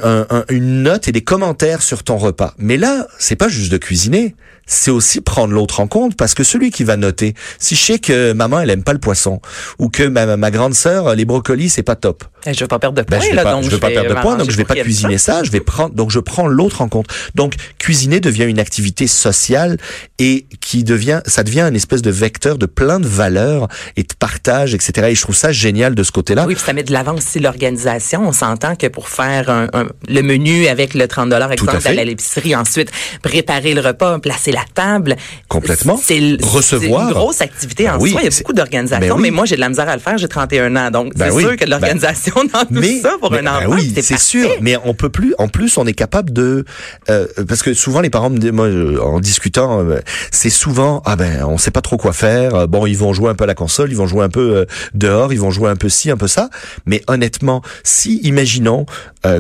une 0.50 0.84
note 0.84 1.08
et 1.08 1.12
des 1.12 1.22
commentaires 1.22 1.82
sur 1.82 2.04
ton 2.04 2.18
repas. 2.18 2.54
Mais 2.58 2.78
là, 2.78 3.08
c'est 3.20 3.36
pas 3.36 3.50
juste 3.50 3.72
de 3.72 3.78
cuisiner, 3.78 4.36
c'est 4.72 4.92
aussi 4.92 5.22
prendre 5.22 5.54
l'autre 5.54 5.80
en 5.80 5.88
compte 5.88 6.16
parce 6.16 6.34
que 6.34 6.44
celui 6.44 6.72
qui 6.72 6.84
va 6.84 6.96
noter, 6.98 7.36
si 7.60 7.76
je 7.76 7.84
sais 7.84 8.00
que 8.00 8.32
maman 8.32 8.62
elle 8.62 8.70
aime 8.70 8.84
pas 8.84 8.94
le 8.94 9.00
poisson 9.00 9.42
ou 9.80 9.90
que 9.90 10.04
ma, 10.04 10.38
ma 10.38 10.52
grande 10.52 10.74
sœur 10.74 11.14
les 11.14 11.26
brocolis 11.26 11.70
c'est 11.70 11.84
pas 11.84 11.96
top. 11.96 12.24
Et 12.46 12.54
je 12.54 12.62
veux 12.62 12.68
pas 12.68 12.80
perdre 12.80 12.98
de 12.98 13.04
points 13.04 13.20
ben, 13.20 13.26
je 13.30 13.36
là, 13.36 13.44
pas, 13.44 13.52
donc 13.52 13.64
je 13.66 13.70
veux 13.70 13.80
pas 13.80 13.90
perdre 13.90 14.16
de 14.16 14.22
points 14.22 14.38
donc 14.38 14.50
je 14.50 14.58
vais 14.58 14.64
pas 14.64 14.76
cuisiner 14.76 15.18
ça. 15.18 15.44
je 15.44 15.52
vais 15.52 15.60
prendre 15.60 15.94
donc 15.94 16.10
je 16.10 16.20
prends 16.20 16.48
l'autre 16.48 16.82
en 16.82 16.88
compte. 16.88 17.08
Donc 17.36 17.56
cuisiner 17.80 18.20
devient 18.20 18.46
une 18.46 18.60
activité 18.60 19.08
sociale 19.08 19.78
et 20.20 20.46
qui 20.62 20.84
devient 20.84 21.22
ça 21.26 21.44
devient 21.44 21.62
une 21.62 21.76
espèce 21.76 22.02
de 22.02 22.12
vecteur 22.12 22.58
de 22.58 22.66
plein 22.66 23.00
de 23.00 23.08
valeurs 23.08 23.68
et 23.98 24.04
de 24.04 24.14
partage 24.18 24.74
etc. 24.74 25.10
Et 25.10 25.16
je 25.16 25.22
trouve 25.22 25.36
ça 25.36 25.52
génial 25.52 25.96
de 25.96 26.04
ce 26.04 26.12
côté-là. 26.12 26.46
Oui, 26.48 26.56
puis 26.56 26.64
ça 26.64 26.74
met 26.74 26.84
de 26.84 26.94
l'avant 26.94 27.16
aussi 27.16 27.40
l'organisation. 27.40 27.81
On 28.18 28.32
s'entend 28.32 28.76
que 28.76 28.88
pour 28.88 29.10
faire 29.10 29.50
un, 29.50 29.68
le 30.08 30.22
menu 30.22 30.68
avec 30.68 30.94
le 30.94 31.08
30 31.08 31.30
dollars 31.30 31.52
exemple 31.52 31.82
d'aller 31.82 32.02
à 32.02 32.06
l'épicerie 32.06 32.56
ensuite 32.56 32.92
préparer 33.22 33.74
le 33.74 33.82
repas 33.82 34.20
placer 34.20 34.52
la 34.52 34.64
table. 34.74 35.16
Complètement. 35.48 36.00
C'est 36.02 36.38
recevoir. 36.42 37.08
une 37.08 37.14
grosse 37.14 37.42
activité 37.42 37.90
en 37.90 37.98
ben 37.98 38.10
soi. 38.10 38.22
Il 38.22 38.26
y 38.26 38.34
a 38.34 38.38
beaucoup 38.38 38.54
d'organisation, 38.54 39.16
ben 39.16 39.22
mais 39.22 39.32
moi 39.32 39.46
j'ai 39.46 39.56
de 39.56 39.62
la 39.62 39.70
misère 39.70 39.90
à 39.90 39.96
le 39.96 40.02
faire. 40.02 40.18
J'ai 40.18 40.28
31 40.28 40.76
ans, 40.76 40.92
donc 40.92 41.16
ben 41.16 41.32
c'est 41.32 41.40
sûr 41.40 41.56
que 41.56 41.66
l'organisation 41.66 42.36
dans 42.54 42.66
tout 42.66 42.84
ça 43.02 43.18
pour 43.20 43.34
un 43.34 43.46
enfant, 43.48 43.76
oui, 43.76 43.94
c'est 44.02 44.20
sûr. 44.20 44.50
Mais 44.62 44.78
on 44.84 44.94
peut 44.94 45.10
plus. 45.10 45.34
En 45.38 45.48
plus, 45.48 45.78
on 45.78 45.86
est 45.86 45.94
capable 45.94 46.32
de 46.32 46.66
euh, 47.10 47.28
parce 47.48 47.64
que 47.64 47.74
souvent 47.74 48.02
les 48.02 48.10
parents 48.10 48.30
me 48.30 48.38
disent, 48.38 48.52
moi, 48.52 48.70
en 49.02 49.20
discutant, 49.20 49.82
euh, 49.82 50.00
c'est 50.32 50.50
souvent 50.50 51.02
ah 51.06 51.16
ben 51.16 51.44
on 51.46 51.58
sait 51.58 51.72
pas 51.72 51.82
trop 51.82 51.98
quoi 51.98 52.14
faire. 52.14 52.68
Bon, 52.68 52.86
ils 52.86 52.98
vont 52.98 53.14
jouer 53.14 53.30
un 53.30 53.36
peu 53.36 53.44
à 53.44 53.48
la 53.48 53.56
console, 53.56 53.92
ils 53.92 53.98
vont 53.98 54.08
jouer 54.08 54.24
un 54.24 54.30
peu 54.30 54.58
euh, 54.58 54.66
dehors, 54.94 55.34
ils 55.34 55.40
vont 55.40 55.52
jouer 55.52 55.70
un 55.70 55.76
peu 55.76 55.90
ci, 55.90 56.12
un 56.12 56.18
peu 56.18 56.28
ça. 56.28 56.50
Mais 56.86 57.02
honnêtement, 57.08 57.62
si 57.84 58.18
imaginons 58.24 58.86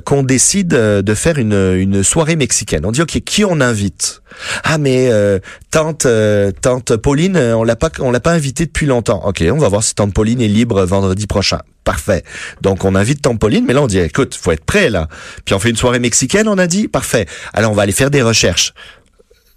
qu'on 0.05 0.23
décide 0.23 0.69
de 0.69 1.13
faire 1.13 1.37
une, 1.37 1.73
une 1.75 2.03
soirée 2.03 2.35
mexicaine, 2.35 2.85
on 2.85 2.91
dit 2.91 3.01
ok 3.01 3.19
qui 3.21 3.43
on 3.45 3.59
invite? 3.61 4.21
Ah 4.63 4.77
mais 4.77 5.09
euh, 5.09 5.39
tante 5.69 6.05
euh, 6.05 6.51
tante 6.51 6.95
Pauline, 6.95 7.35
euh, 7.35 7.55
on 7.55 7.63
l'a 7.63 7.75
pas 7.75 7.89
on 7.99 8.11
l'a 8.11 8.19
pas 8.19 8.31
invitée 8.31 8.65
depuis 8.65 8.85
longtemps. 8.85 9.21
OK, 9.25 9.43
on 9.51 9.57
va 9.57 9.69
voir 9.69 9.83
si 9.83 9.95
tante 9.95 10.13
Pauline 10.13 10.41
est 10.41 10.47
libre 10.47 10.83
vendredi 10.83 11.27
prochain. 11.27 11.59
Parfait. 11.83 12.23
Donc 12.61 12.85
on 12.85 12.95
invite 12.95 13.21
tante 13.21 13.39
Pauline, 13.39 13.65
mais 13.65 13.73
là 13.73 13.81
on 13.81 13.87
dit 13.87 13.99
écoute, 13.99 14.35
faut 14.35 14.51
être 14.51 14.65
prêt 14.65 14.89
là. 14.89 15.07
Puis 15.45 15.55
on 15.55 15.59
fait 15.59 15.69
une 15.69 15.75
soirée 15.75 15.99
mexicaine, 15.99 16.47
on 16.47 16.57
a 16.57 16.67
dit 16.67 16.87
parfait. 16.87 17.25
Alors 17.53 17.71
on 17.71 17.75
va 17.75 17.83
aller 17.83 17.91
faire 17.91 18.11
des 18.11 18.21
recherches 18.21 18.73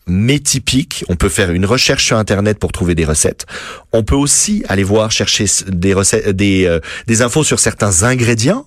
mais 0.07 0.39
typique. 0.39 1.05
On 1.09 1.17
peut 1.17 1.29
faire 1.29 1.51
une 1.51 1.67
recherche 1.67 2.05
sur 2.05 2.17
Internet 2.17 2.59
pour 2.59 2.73
trouver 2.73 2.95
des 2.95 3.05
recettes. 3.05 3.47
On 3.93 4.03
peut 4.03 4.15
aussi 4.15 4.65
aller 4.69 4.85
voir 4.85 5.11
chercher 5.11 5.47
des 5.69 5.95
recettes, 5.95 6.29
des, 6.31 6.67
euh, 6.67 6.81
des 7.07 7.23
infos 7.23 7.45
sur 7.45 7.59
certains 7.59 8.03
ingrédients 8.03 8.67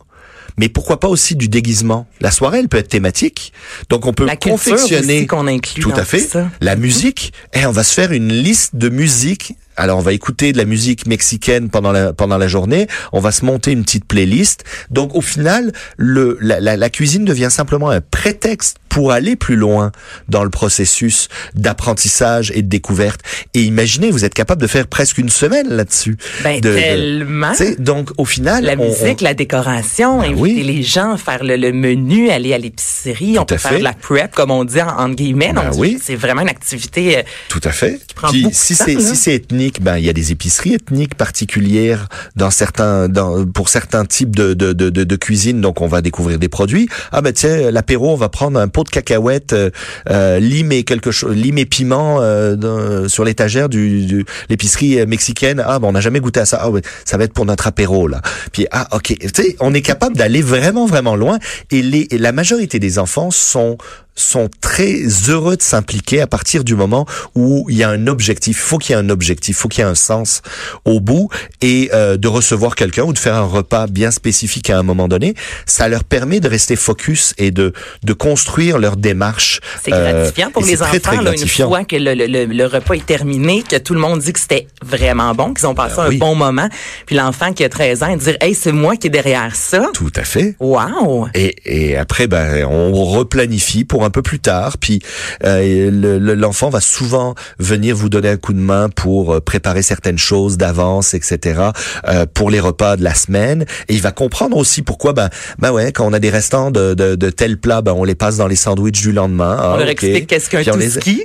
mais 0.58 0.70
pourquoi 0.70 1.00
pas 1.00 1.08
aussi 1.08 1.36
du 1.36 1.50
déguisement 1.50 2.08
La 2.20 2.32
soirée, 2.32 2.60
elle 2.60 2.68
peut 2.68 2.78
être 2.78 2.88
thématique, 2.88 3.54
donc 3.90 4.08
on 4.08 4.14
peut 4.14 4.26
la 4.26 4.36
confectionner 4.36 5.28
qu'on 5.28 5.46
inclut 5.48 5.84
tout 5.84 5.94
à 5.96 6.04
fait 6.04 6.28
la 6.62 6.76
musique. 6.76 7.32
Et 7.54 7.66
on 7.68 7.72
va 7.72 7.84
se 7.84 7.94
faire 7.94 8.12
une 8.12 8.34
liste 8.34 8.76
de 8.76 8.90
musique 8.90 9.56
alors 9.80 10.00
on 10.00 10.02
va 10.02 10.14
écouter 10.14 10.54
de 10.54 10.58
la 10.58 10.66
musique 10.66 11.06
mexicaine 11.06 11.70
pendant 11.70 11.92
la 11.92 12.12
pendant 12.12 12.40
la 12.40 12.48
journée. 12.48 12.88
On 13.14 13.20
va 13.20 13.32
se 13.32 13.46
monter 13.46 13.72
une 13.72 13.84
petite 13.84 14.06
playlist. 14.06 14.64
Donc 14.90 15.14
au 15.14 15.22
final, 15.22 15.72
le 15.98 16.40
la, 16.42 16.60
la, 16.60 16.76
la 16.76 16.90
cuisine 16.90 17.26
devient 17.26 17.50
simplement 17.52 17.92
un 17.92 18.02
prétexte 18.02 18.78
pour 18.98 19.12
aller 19.12 19.36
plus 19.36 19.58
loin 19.58 19.92
dans 20.28 20.44
le 20.44 20.50
processus 20.50 21.28
d'apprentissage 21.54 22.52
et 22.56 22.64
de 22.64 22.68
découverte. 22.68 23.22
Et 23.54 23.62
imaginez, 23.62 24.10
vous 24.10 24.26
êtes 24.26 24.34
capable 24.34 24.60
de 24.60 24.66
faire 24.66 24.88
presque 24.88 25.20
une 25.20 25.30
semaine 25.30 25.70
là-dessus. 25.70 26.18
Ben, 26.44 26.60
tellement. 26.62 27.52
donc, 27.78 28.10
au 28.18 28.26
final... 28.26 28.64
La 28.64 28.76
musique, 28.76 29.22
la 29.22 29.36
décoration, 29.36 30.22
ben 30.22 30.32
inviter 30.32 30.64
les 30.64 30.82
gens, 30.82 31.16
faire 31.16 31.44
le, 31.44 31.72
menu, 31.74 32.32
aller 32.32 32.56
à 32.56 32.58
l'épicerie, 32.58 33.38
on 33.38 33.46
peut 33.46 33.58
faire 33.58 33.78
de 33.78 33.84
la 33.84 33.94
prep, 33.94 34.34
comme 34.34 34.50
on 34.50 34.66
dit, 34.66 34.82
en, 34.82 35.10
guillemets. 35.10 35.54
Ben 35.54 35.70
oui. 35.76 36.00
C'est 36.02 36.16
vraiment 36.16 36.42
une 36.42 36.50
activité... 36.50 37.20
Euh, 37.20 37.22
Tout 37.50 37.62
à 37.66 37.72
fait. 37.72 38.02
Qui 38.08 38.16
prend 38.16 38.30
Puis, 38.30 38.48
si 38.52 38.74
c'est 38.74 39.00
si 39.00 39.16
c'est 39.16 39.36
ethnique, 39.36 39.84
ben 39.84 40.00
il 40.00 40.06
y 40.06 40.10
a 40.10 40.14
des 40.14 40.32
épiceries 40.32 40.74
ethniques 40.74 41.14
particulières 41.14 42.08
dans 42.36 42.50
certains 42.50 43.08
dans 43.10 43.46
pour 43.46 43.70
certains 43.70 44.06
types 44.06 44.36
de 44.36 44.56
de, 44.56 44.74
de, 44.74 44.90
de, 44.90 45.16
cuisine. 45.16 45.62
Donc 45.62 45.82
on 45.82 45.88
va 45.88 46.02
découvrir 46.02 46.40
des 46.40 46.50
produits. 46.50 46.90
Ah 47.12 47.22
ben 47.22 47.32
tiens, 47.32 47.70
l'apéro, 47.70 48.12
on 48.12 48.16
va 48.16 48.30
prendre 48.30 48.60
un 48.60 48.68
pot 48.68 48.87
de 48.88 48.92
cacahuètes, 48.92 49.54
euh, 49.54 49.70
euh, 50.10 50.40
lime 50.40 50.72
et 50.72 50.84
quelque 50.84 51.12
chose, 51.12 51.36
lime 51.36 51.58
et 51.58 51.66
piment 51.66 52.18
euh, 52.22 53.08
sur 53.08 53.24
l'étagère 53.24 53.70
du, 53.70 54.06
du 54.06 54.26
l'épicerie 54.50 55.06
mexicaine. 55.06 55.64
Ah, 55.66 55.80
bon, 55.80 55.90
on 55.90 55.92
n'a 55.92 56.02
jamais 56.02 56.20
goûté 56.20 56.40
à 56.40 56.46
ça. 56.46 56.62
Ah, 56.64 56.70
ça 57.06 57.18
va 57.18 57.26
être 57.26 57.34
pour 57.34 57.46
notre 57.46 57.68
apéro 57.68 58.08
là. 58.08 58.22
Puis 58.52 58.66
ah, 58.72 58.88
ok, 58.94 59.16
tu 59.20 59.30
sais, 59.36 59.56
on 59.60 59.74
est 59.74 59.82
capable 59.82 60.16
d'aller 60.16 60.42
vraiment 60.42 60.86
vraiment 60.86 61.16
loin. 61.16 61.38
Et 61.72 61.82
les, 61.82 62.08
la 62.12 62.32
majorité 62.32 62.80
des 62.80 63.00
enfants 63.00 63.32
sont 63.32 63.78
sont 64.18 64.50
très 64.62 65.04
heureux 65.30 65.56
de 65.56 65.62
s'impliquer 65.62 66.22
à 66.22 66.28
partir 66.28 66.64
du 66.64 66.76
moment 66.76 67.06
où 67.36 67.66
il 67.70 67.78
y 67.78 67.84
a 67.84 67.90
un 67.90 68.08
objectif. 68.08 68.58
Il 68.58 68.60
faut 68.60 68.78
qu'il 68.78 68.96
y 68.96 68.98
ait 68.98 69.02
un 69.02 69.10
objectif, 69.10 69.56
il 69.56 69.60
faut 69.60 69.68
qu'il 69.70 69.84
y 69.84 69.88
ait 69.88 69.90
un 69.90 69.96
sens 69.96 70.42
au 70.86 71.00
bout 71.00 71.30
et 71.62 71.90
euh, 71.94 72.18
de 72.18 72.28
recevoir 72.28 72.76
quelqu'un 72.76 73.04
ou 73.04 73.14
de 73.14 73.20
faire 73.20 73.36
un 73.36 73.46
repas 73.46 73.88
bien 73.88 74.12
spécifique 74.12 74.70
à 74.70 74.80
un 74.80 74.84
moment 74.84 75.08
donné, 75.08 75.36
ça 75.66 75.88
leur 75.88 76.04
permet 76.04 76.40
de 76.40 76.48
rester 76.48 76.76
focus 76.76 77.34
et 77.38 77.52
de 77.52 77.74
de 78.04 78.14
construire 78.14 78.80
leur 78.80 78.98
démarche. 78.98 79.60
C'est 79.84 79.92
gratifiant 79.92 80.52
pour 80.52 80.64
les 80.64 80.82
enfants 80.82 81.22
là, 81.22 81.34
une 81.34 81.48
fois 81.48 81.84
que 81.84 81.96
le, 81.96 82.14
le, 82.14 82.46
le, 82.46 82.66
repas 82.66 82.96
est 82.96 83.06
terminé, 83.06 83.64
que 83.64 83.78
tout 83.78 83.94
le 83.94 84.00
monde 84.00 84.20
dit 84.20 84.34
que 84.34 84.40
c'était 84.40 84.68
vraiment 84.84 85.34
bon, 85.36 85.54
qu'ils 85.54 85.68
ont 85.68 85.76
passé 85.76 85.96
ben 85.98 86.12
un 86.12 86.18
bon 86.18 86.36
moment, 86.36 86.70
puis 87.06 87.16
l'enfant 87.16 87.54
qui 87.54 87.64
a 87.64 87.70
13 87.70 88.04
ans 88.04 88.16
dire 88.16 88.38
"Hey, 88.42 88.56
c'est 88.56 88.72
moi 88.72 88.96
qui 88.96 89.08
est 89.08 89.12
derrière 89.12 89.56
ça." 89.56 89.90
Tout 89.94 90.12
à 90.16 90.24
fait. 90.24 90.56
Wow. 90.60 91.28
Et 91.34 91.56
et 91.66 91.98
après 91.98 92.28
ben 92.28 92.66
on 92.66 92.92
replanifie 92.94 93.84
pour 93.84 94.04
un 94.04 94.07
peu 94.10 94.22
plus 94.22 94.40
tard. 94.40 94.78
Puis 94.78 95.00
euh, 95.44 95.90
l'enfant 96.36 96.70
va 96.70 96.82
souvent 96.82 97.36
venir 97.60 97.96
vous 97.96 98.10
donner 98.10 98.30
un 98.30 98.38
coup 98.38 98.54
de 98.54 98.60
main 98.60 98.90
pour 98.90 99.34
euh, 99.34 99.40
préparer 99.40 99.82
certaines 99.82 100.18
choses 100.18 100.58
d'avance, 100.58 101.14
etc. 101.14 101.62
Euh, 102.08 102.26
pour 102.32 102.50
les 102.50 102.60
repas 102.60 102.98
de 102.98 103.04
la 103.04 103.14
semaine. 103.14 103.66
Et 103.88 103.94
il 103.94 104.02
va 104.02 104.12
comprendre 104.12 104.58
aussi 104.58 104.82
pourquoi, 104.82 105.14
ben, 105.14 105.30
ben 105.60 105.72
ouais, 105.72 105.92
quand 105.92 106.06
on 106.06 106.14
a 106.14 106.20
des 106.20 106.30
restants 106.30 106.72
de, 106.72 106.94
de, 106.94 107.16
de 107.16 107.30
tels 107.30 107.58
plats, 107.58 107.82
ben 107.82 107.94
on 107.94 108.04
les 108.04 108.16
passe 108.16 108.38
dans 108.38 108.48
les 108.48 108.56
sandwichs 108.56 109.02
du 109.02 109.12
lendemain. 109.12 109.58
Ah, 109.60 109.74
on 109.74 109.78
leur 109.78 109.90
explique 109.90 110.28
qu'est-ce 110.28 110.50
qu'un 110.50 110.64
tout 110.64 110.78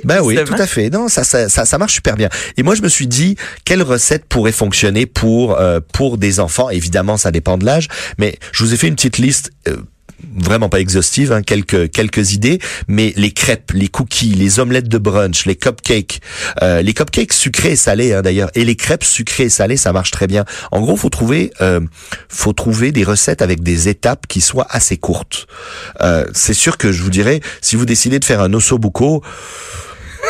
Ben 0.03 0.21
oui, 0.21 0.37
tout 0.45 0.53
à 0.57 0.67
fait. 0.67 0.89
Non, 0.89 1.07
ça, 1.07 1.23
ça, 1.23 1.49
ça, 1.49 1.65
ça, 1.65 1.77
marche 1.77 1.93
super 1.93 2.15
bien. 2.15 2.29
Et 2.57 2.63
moi, 2.63 2.75
je 2.75 2.81
me 2.81 2.89
suis 2.89 3.07
dit, 3.07 3.35
quelle 3.65 3.81
recette 3.81 4.25
pourrait 4.25 4.51
fonctionner 4.51 5.05
pour 5.05 5.59
euh, 5.59 5.79
pour 5.93 6.17
des 6.17 6.39
enfants? 6.39 6.69
Évidemment, 6.69 7.17
ça 7.17 7.31
dépend 7.31 7.57
de 7.57 7.65
l'âge, 7.65 7.87
mais 8.17 8.37
je 8.51 8.63
vous 8.63 8.73
ai 8.73 8.77
fait 8.77 8.87
une 8.87 8.95
petite 8.95 9.17
liste 9.17 9.51
vraiment 10.35 10.69
pas 10.69 10.79
exhaustive, 10.79 11.31
hein, 11.31 11.41
quelques 11.41 11.91
quelques 11.91 12.33
idées, 12.33 12.59
mais 12.87 13.13
les 13.15 13.31
crêpes, 13.31 13.71
les 13.73 13.87
cookies, 13.87 14.33
les 14.33 14.59
omelettes 14.59 14.87
de 14.87 14.97
brunch, 14.97 15.45
les 15.45 15.55
cupcakes, 15.55 16.21
euh, 16.61 16.81
les 16.81 16.93
cupcakes 16.93 17.33
sucrés 17.33 17.71
et 17.71 17.75
salés 17.75 18.13
hein, 18.13 18.21
d'ailleurs, 18.21 18.49
et 18.55 18.65
les 18.65 18.75
crêpes 18.75 19.03
sucrées 19.03 19.45
et 19.45 19.49
salées, 19.49 19.77
ça 19.77 19.93
marche 19.93 20.11
très 20.11 20.27
bien. 20.27 20.45
En 20.71 20.81
gros, 20.81 20.95
faut 20.95 21.09
trouver 21.09 21.51
euh, 21.61 21.79
faut 22.29 22.53
trouver 22.53 22.91
des 22.91 23.03
recettes 23.03 23.41
avec 23.41 23.63
des 23.63 23.89
étapes 23.89 24.27
qui 24.27 24.41
soient 24.41 24.67
assez 24.69 24.97
courtes. 24.97 25.47
Euh, 26.01 26.25
c'est 26.33 26.53
sûr 26.53 26.77
que 26.77 26.91
je 26.91 27.03
vous 27.03 27.09
dirais, 27.09 27.41
si 27.61 27.75
vous 27.75 27.85
décidez 27.85 28.19
de 28.19 28.25
faire 28.25 28.41
un 28.41 28.53
osso 28.53 28.77
buco, 28.77 29.23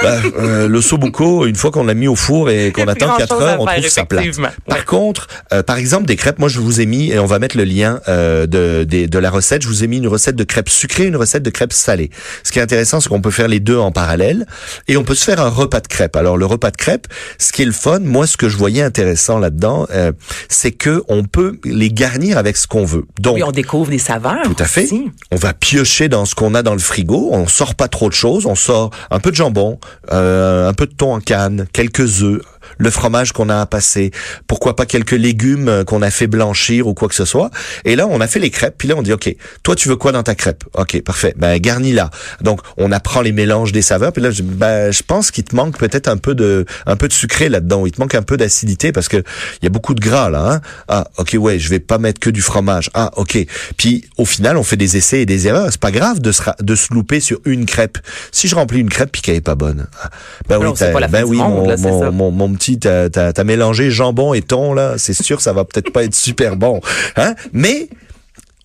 bah, 0.03 0.17
euh, 0.37 0.67
le 0.67 0.81
sobuco, 0.81 1.45
une 1.45 1.55
fois 1.55 1.71
qu'on 1.71 1.85
l'a 1.85 1.93
mis 1.93 2.07
au 2.07 2.15
four 2.15 2.49
et 2.49 2.71
qu'on 2.71 2.87
attend 2.87 3.15
4 3.17 3.41
heures, 3.41 3.61
on 3.61 3.65
trouve 3.65 3.87
ça 3.87 4.05
plate. 4.05 4.27
Par 4.67 4.85
contre, 4.85 5.27
euh, 5.51 5.63
par 5.63 5.77
exemple, 5.77 6.05
des 6.05 6.15
crêpes, 6.15 6.39
moi 6.39 6.49
je 6.49 6.59
vous 6.59 6.81
ai 6.81 6.85
mis, 6.85 7.11
et 7.11 7.19
on 7.19 7.25
va 7.25 7.39
mettre 7.39 7.57
le 7.57 7.63
lien 7.63 7.99
euh, 8.07 8.45
de, 8.45 8.83
de, 8.83 9.05
de, 9.05 9.19
la 9.19 9.29
recette, 9.29 9.61
je 9.61 9.67
vous 9.67 9.83
ai 9.83 9.87
mis 9.87 9.97
une 9.97 10.07
recette 10.07 10.35
de 10.35 10.43
crêpes 10.43 10.69
sucrées, 10.69 11.05
une 11.05 11.15
recette 11.15 11.43
de 11.43 11.49
crêpes 11.49 11.73
salées. 11.73 12.09
Ce 12.43 12.51
qui 12.51 12.59
est 12.59 12.61
intéressant, 12.61 12.99
c'est 12.99 13.09
qu'on 13.09 13.21
peut 13.21 13.31
faire 13.31 13.47
les 13.47 13.59
deux 13.59 13.77
en 13.77 13.91
parallèle 13.91 14.45
et 14.87 14.97
on 14.97 15.03
peut 15.03 15.15
se 15.15 15.23
faire 15.23 15.41
un 15.41 15.49
repas 15.49 15.79
de 15.79 15.87
crêpes. 15.87 16.15
Alors 16.15 16.37
le 16.37 16.45
repas 16.45 16.71
de 16.71 16.77
crêpes, 16.77 17.07
ce 17.39 17.51
qui 17.51 17.61
est 17.61 17.65
le 17.65 17.71
fun, 17.71 17.99
moi 17.99 18.27
ce 18.27 18.37
que 18.37 18.49
je 18.49 18.57
voyais 18.57 18.81
intéressant 18.81 19.39
là-dedans, 19.39 19.87
euh, 19.91 20.11
c'est 20.49 20.71
que 20.71 21.03
on 21.07 21.23
peut 21.23 21.59
les 21.63 21.89
garnir 21.89 22.37
avec 22.37 22.57
ce 22.57 22.67
qu'on 22.67 22.85
veut. 22.85 23.05
Donc, 23.19 23.35
oui, 23.35 23.43
on 23.43 23.51
découvre 23.51 23.89
des 23.89 23.99
saveurs. 23.99 24.43
Tout 24.43 24.55
à 24.59 24.65
fait. 24.65 24.89
On 25.31 25.35
va 25.35 25.53
piocher 25.53 26.09
dans 26.09 26.25
ce 26.25 26.35
qu'on 26.35 26.55
a 26.55 26.63
dans 26.63 26.73
le 26.73 26.79
frigo, 26.79 27.29
on 27.31 27.47
sort 27.47 27.75
pas 27.75 27.87
trop 27.87 28.09
de 28.09 28.13
choses, 28.13 28.45
on 28.45 28.55
sort 28.55 28.91
un 29.11 29.19
peu 29.19 29.31
de 29.31 29.35
jambon, 29.35 29.79
euh, 30.11 30.69
un 30.69 30.73
peu 30.73 30.85
de 30.85 30.93
thon 30.93 31.13
en 31.13 31.19
canne, 31.19 31.67
quelques 31.73 32.23
œufs, 32.23 32.41
le 32.77 32.89
fromage 32.89 33.31
qu'on 33.31 33.49
a 33.49 33.61
à 33.61 33.65
passer, 33.65 34.11
pourquoi 34.47 34.75
pas 34.75 34.85
quelques 34.85 35.11
légumes 35.11 35.83
qu'on 35.85 36.01
a 36.01 36.11
fait 36.11 36.27
blanchir 36.27 36.87
ou 36.87 36.93
quoi 36.93 37.07
que 37.07 37.15
ce 37.15 37.25
soit. 37.25 37.49
Et 37.85 37.95
là, 37.95 38.07
on 38.09 38.21
a 38.21 38.27
fait 38.27 38.39
les 38.39 38.49
crêpes, 38.49 38.75
puis 38.77 38.87
là, 38.87 38.95
on 38.97 39.01
dit, 39.01 39.13
OK, 39.13 39.35
toi, 39.63 39.75
tu 39.75 39.89
veux 39.89 39.95
quoi 39.95 40.11
dans 40.11 40.23
ta 40.23 40.35
crêpe? 40.35 40.63
OK, 40.73 41.01
parfait. 41.01 41.33
Ben, 41.37 41.57
garni 41.59 41.93
là. 41.93 42.09
Donc, 42.41 42.61
on 42.77 42.91
apprend 42.91 43.21
les 43.21 43.31
mélanges 43.31 43.71
des 43.71 43.81
saveurs, 43.81 44.11
puis 44.11 44.21
là, 44.21 44.31
je, 44.31 44.43
ben, 44.43 44.91
je 44.91 45.03
pense 45.03 45.31
qu'il 45.31 45.43
te 45.43 45.55
manque 45.55 45.77
peut-être 45.77 46.07
un 46.07 46.17
peu 46.17 46.35
de, 46.35 46.65
un 46.85 46.95
peu 46.95 47.07
de 47.07 47.13
sucré 47.13 47.49
là-dedans. 47.49 47.85
Il 47.85 47.91
te 47.91 48.01
manque 48.01 48.15
un 48.15 48.21
peu 48.21 48.37
d'acidité 48.37 48.91
parce 48.91 49.07
que 49.07 49.17
il 49.17 49.63
y 49.63 49.67
a 49.67 49.69
beaucoup 49.69 49.93
de 49.93 50.01
gras, 50.01 50.29
là, 50.29 50.51
hein. 50.51 50.61
Ah, 50.87 51.07
OK, 51.17 51.35
ouais, 51.39 51.59
je 51.59 51.69
vais 51.69 51.79
pas 51.79 51.97
mettre 51.97 52.19
que 52.19 52.29
du 52.29 52.41
fromage. 52.41 52.89
Ah, 52.93 53.11
OK. 53.15 53.37
Puis, 53.77 54.05
au 54.17 54.25
final, 54.25 54.57
on 54.57 54.63
fait 54.63 54.77
des 54.77 54.97
essais 54.97 55.21
et 55.21 55.25
des 55.25 55.47
erreurs. 55.47 55.67
C'est 55.71 55.79
pas 55.79 55.91
grave 55.91 56.19
de 56.19 56.31
se, 56.31 56.41
de 56.59 56.75
se 56.75 56.93
louper 56.93 57.19
sur 57.19 57.39
une 57.45 57.65
crêpe. 57.65 57.97
Si 58.31 58.47
je 58.47 58.55
remplis 58.55 58.79
une 58.79 58.89
crêpe 58.89 59.11
puis 59.11 59.21
qu'elle 59.21 59.35
est 59.35 59.41
pas 59.41 59.55
bonne. 59.55 59.87
Ah, 60.01 60.09
ben 60.47 60.57
oui, 60.57 60.67
ben 61.09 61.23
oui, 61.23 61.37
mon, 61.37 62.11
mon, 62.11 62.31
mon, 62.31 62.47
petit, 62.63 62.79
t'as 62.79 63.43
mélangé 63.43 63.91
jambon 63.91 64.33
et 64.33 64.41
thon, 64.41 64.73
là, 64.73 64.95
c'est 64.97 65.13
sûr, 65.13 65.41
ça 65.41 65.53
va 65.53 65.65
peut-être 65.65 65.91
pas 65.91 66.03
être 66.03 66.15
super 66.15 66.55
bon. 66.55 66.81
Hein? 67.17 67.35
Mais 67.51 67.89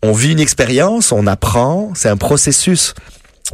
on 0.02 0.12
vit 0.12 0.32
une 0.32 0.40
expérience, 0.40 1.12
on 1.12 1.26
apprend, 1.26 1.92
c'est 1.94 2.08
un 2.08 2.16
processus. 2.16 2.94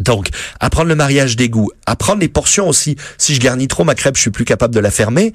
Donc, 0.01 0.29
apprendre 0.59 0.89
le 0.89 0.97
mariage 0.97 1.37
des 1.37 1.49
goûts, 1.49 1.71
apprendre 1.87 2.21
les 2.21 2.29
portions 2.29 2.69
aussi. 2.69 2.97
Si 3.17 3.33
je 3.33 3.41
garnis 3.41 3.69
trop 3.69 3.85
ma 3.85 3.95
crêpe, 3.95 4.17
je 4.17 4.23
suis 4.23 4.33
plus 4.33 4.45
capable 4.45 4.75
de 4.75 4.81
la 4.81 4.91
fermer, 4.91 5.33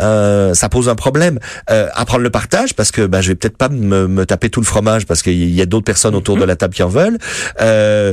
euh, 0.00 0.52
ça 0.52 0.68
pose 0.68 0.88
un 0.88 0.96
problème. 0.96 1.38
Euh, 1.70 1.88
apprendre 1.94 2.24
le 2.24 2.30
partage 2.30 2.74
parce 2.74 2.90
que 2.90 3.06
ben, 3.06 3.20
je 3.20 3.28
vais 3.28 3.34
peut-être 3.36 3.56
pas 3.56 3.68
me, 3.68 4.08
me, 4.08 4.26
taper 4.26 4.50
tout 4.50 4.60
le 4.60 4.66
fromage 4.66 5.06
parce 5.06 5.22
qu'il 5.22 5.54
y 5.54 5.62
a 5.62 5.66
d'autres 5.66 5.84
personnes 5.84 6.16
autour 6.16 6.36
de 6.36 6.44
la 6.44 6.56
table 6.56 6.74
qui 6.74 6.82
en 6.82 6.88
veulent. 6.88 7.18
Euh, 7.60 8.12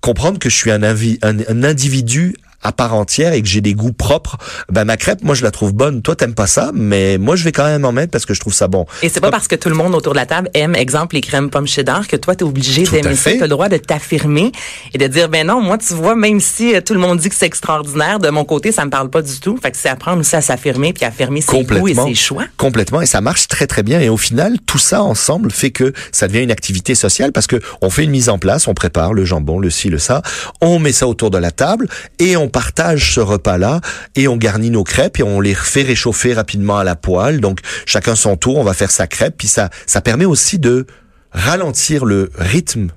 comprendre 0.00 0.38
que 0.38 0.48
je 0.48 0.54
suis 0.54 0.70
un, 0.70 0.84
un, 0.84 0.94
un 1.22 1.64
individu 1.64 2.36
à 2.62 2.72
part 2.72 2.94
entière 2.94 3.32
et 3.32 3.42
que 3.42 3.48
j'ai 3.48 3.60
des 3.60 3.74
goûts 3.74 3.92
propres, 3.92 4.38
ben 4.70 4.84
ma 4.84 4.96
crêpe, 4.96 5.22
moi 5.22 5.34
je 5.34 5.42
la 5.42 5.50
trouve 5.50 5.72
bonne. 5.74 6.02
Toi 6.02 6.16
t'aimes 6.16 6.34
pas 6.34 6.46
ça, 6.46 6.70
mais 6.74 7.18
moi 7.18 7.36
je 7.36 7.44
vais 7.44 7.52
quand 7.52 7.64
même 7.64 7.84
en 7.84 7.92
mettre 7.92 8.10
parce 8.10 8.26
que 8.26 8.34
je 8.34 8.40
trouve 8.40 8.54
ça 8.54 8.68
bon. 8.68 8.86
Et 9.02 9.08
c'est 9.08 9.20
pas, 9.20 9.30
parce 9.30 9.48
que 9.48 9.56
tout 9.56 9.68
le 9.68 9.74
monde 9.74 9.94
autour 9.94 10.12
de 10.12 10.18
la 10.18 10.26
table 10.26 10.50
aime, 10.54 10.74
exemple 10.74 11.14
les 11.14 11.20
crèmes 11.20 11.50
pommes 11.50 11.66
cheddar, 11.66 12.06
que 12.06 12.16
toi 12.16 12.34
t'es 12.34 12.44
obligé 12.44 12.84
d'aimer 12.84 13.14
ça. 13.14 13.32
T'as 13.32 13.40
le 13.40 13.48
droit 13.48 13.68
de 13.68 13.76
t'affirmer 13.76 14.52
et 14.94 14.98
de 14.98 15.06
dire 15.06 15.28
ben 15.28 15.46
non, 15.46 15.60
moi 15.60 15.78
tu 15.78 15.94
vois, 15.94 16.14
même 16.14 16.40
si 16.40 16.74
euh, 16.74 16.80
tout 16.80 16.94
le 16.94 17.00
monde 17.00 17.18
dit 17.18 17.28
que 17.28 17.34
c'est 17.34 17.46
extraordinaire, 17.46 18.18
de 18.18 18.28
mon 18.30 18.44
côté 18.44 18.72
ça 18.72 18.84
me 18.84 18.90
parle 18.90 19.10
pas 19.10 19.22
du 19.22 19.38
tout. 19.40 19.58
Fait 19.62 19.70
que 19.70 19.76
c'est 19.76 19.88
apprendre 19.88 20.20
aussi 20.20 20.36
à 20.36 20.40
s'affirmer 20.40 20.92
puis 20.92 21.04
à 21.04 21.08
affirmer 21.08 21.40
ses 21.40 21.64
goûts 21.64 21.88
et 21.88 21.94
ses 21.94 22.14
choix. 22.14 22.44
Complètement 22.56 23.00
et 23.00 23.06
ça 23.06 23.20
marche 23.20 23.48
très 23.48 23.66
très 23.66 23.82
bien 23.82 24.00
et 24.00 24.08
au 24.08 24.16
final 24.16 24.56
tout 24.66 24.78
ça 24.78 25.02
ensemble 25.02 25.50
fait 25.50 25.70
que 25.70 25.92
ça 26.12 26.28
devient 26.28 26.42
une 26.42 26.50
activité 26.50 26.94
sociale 26.94 27.32
parce 27.32 27.46
que 27.46 27.60
on 27.80 27.90
fait 27.90 28.04
une 28.04 28.10
mise 28.10 28.28
en 28.28 28.38
place, 28.38 28.68
on 28.68 28.74
prépare 28.74 29.12
le 29.12 29.24
jambon, 29.24 29.58
le 29.58 29.70
ci, 29.70 29.88
le 29.88 29.98
ça, 29.98 30.22
on 30.60 30.78
met 30.78 30.92
ça 30.92 31.08
autour 31.08 31.30
de 31.30 31.38
la 31.38 31.50
table 31.50 31.88
et 32.18 32.36
on 32.36 32.48
partage 32.52 33.14
ce 33.14 33.20
repas-là 33.20 33.80
et 34.14 34.28
on 34.28 34.36
garnit 34.36 34.70
nos 34.70 34.84
crêpes 34.84 35.18
et 35.18 35.22
on 35.22 35.40
les 35.40 35.54
fait 35.54 35.82
réchauffer 35.82 36.34
rapidement 36.34 36.78
à 36.78 36.84
la 36.84 36.94
poêle. 36.94 37.40
Donc 37.40 37.60
chacun 37.86 38.14
son 38.14 38.36
tour, 38.36 38.58
on 38.58 38.64
va 38.64 38.74
faire 38.74 38.90
sa 38.90 39.06
crêpe. 39.06 39.34
Puis 39.38 39.48
ça, 39.48 39.70
ça 39.86 40.00
permet 40.00 40.24
aussi 40.24 40.58
de 40.58 40.86
ralentir 41.32 42.04
le 42.04 42.30
rythme 42.36 42.88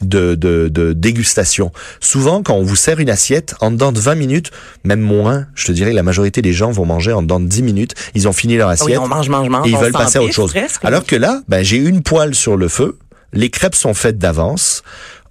de, 0.00 0.34
de, 0.34 0.68
de, 0.68 0.92
dégustation. 0.92 1.72
Souvent, 2.00 2.42
quand 2.42 2.54
on 2.54 2.62
vous 2.62 2.76
sert 2.76 3.00
une 3.00 3.10
assiette, 3.10 3.54
en 3.60 3.70
dedans 3.70 3.92
de 3.92 3.98
20 3.98 4.16
minutes, 4.16 4.50
même 4.84 5.00
moins, 5.00 5.46
je 5.54 5.66
te 5.66 5.72
dirais, 5.72 5.92
la 5.92 6.02
majorité 6.02 6.42
des 6.42 6.52
gens 6.52 6.70
vont 6.70 6.84
manger 6.84 7.12
en 7.12 7.22
dedans 7.22 7.40
de 7.40 7.46
10 7.46 7.62
minutes. 7.62 7.94
Ils 8.14 8.28
ont 8.28 8.32
fini 8.32 8.56
leur 8.56 8.68
ah 8.68 8.72
assiette. 8.72 8.98
on 8.98 9.08
mange, 9.08 9.28
mange, 9.28 9.48
mange, 9.48 9.66
et 9.66 9.70
ils 9.70 9.76
veulent 9.76 9.92
passer 9.92 10.18
à 10.18 10.22
autre 10.22 10.34
chose. 10.34 10.52
Alors 10.82 11.04
que 11.04 11.16
là, 11.16 11.40
ben, 11.48 11.62
j'ai 11.62 11.76
une 11.76 12.02
poêle 12.02 12.34
sur 12.34 12.56
le 12.56 12.68
feu. 12.68 12.98
Les 13.32 13.50
crêpes 13.50 13.74
sont 13.74 13.94
faites 13.94 14.18
d'avance 14.18 14.82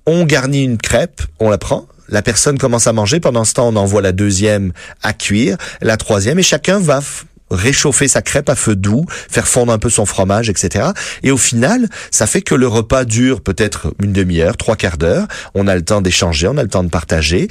On 0.05 0.25
garnit 0.25 0.63
une 0.63 0.77
crêpe, 0.77 1.22
on 1.39 1.50
la 1.50 1.57
prend. 1.57 1.88
La 2.10 2.22
personne 2.22 2.57
commence 2.57 2.88
à 2.88 2.93
manger. 2.93 3.19
Pendant 3.19 3.45
ce 3.45 3.53
temps, 3.53 3.69
on 3.69 3.75
envoie 3.75 4.01
la 4.01 4.12
deuxième 4.12 4.74
à 5.01 5.13
cuire, 5.13 5.57
la 5.81 5.98
troisième, 5.98 6.39
et 6.39 6.43
chacun 6.43 6.79
va 6.79 7.01
réchauffer 7.50 8.07
sa 8.07 8.22
crêpe 8.22 8.50
à 8.50 8.55
feu 8.55 8.75
doux, 8.75 9.05
faire 9.07 9.48
fondre 9.48 9.72
un 9.72 9.79
peu 9.79 9.89
son 9.89 10.05
fromage, 10.05 10.50
etc. 10.50 10.89
Et 11.22 11.31
au 11.31 11.38
final, 11.38 11.88
ça 12.12 12.27
fait 12.27 12.41
que 12.41 12.55
le 12.55 12.67
repas 12.67 13.05
dure 13.05 13.41
peut-être 13.41 13.93
une 14.01 14.12
demi-heure, 14.12 14.57
trois 14.57 14.75
quarts 14.75 14.98
d'heure. 14.98 15.27
On 15.53 15.67
a 15.67 15.75
le 15.75 15.83
temps 15.83 16.01
d'échanger, 16.01 16.48
on 16.48 16.57
a 16.57 16.63
le 16.63 16.69
temps 16.69 16.83
de 16.83 16.89
partager. 16.89 17.48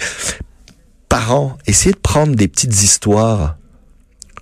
Parents, 1.08 1.56
essayez 1.66 1.92
de 1.92 1.98
prendre 1.98 2.34
des 2.34 2.48
petites 2.48 2.82
histoires 2.82 3.56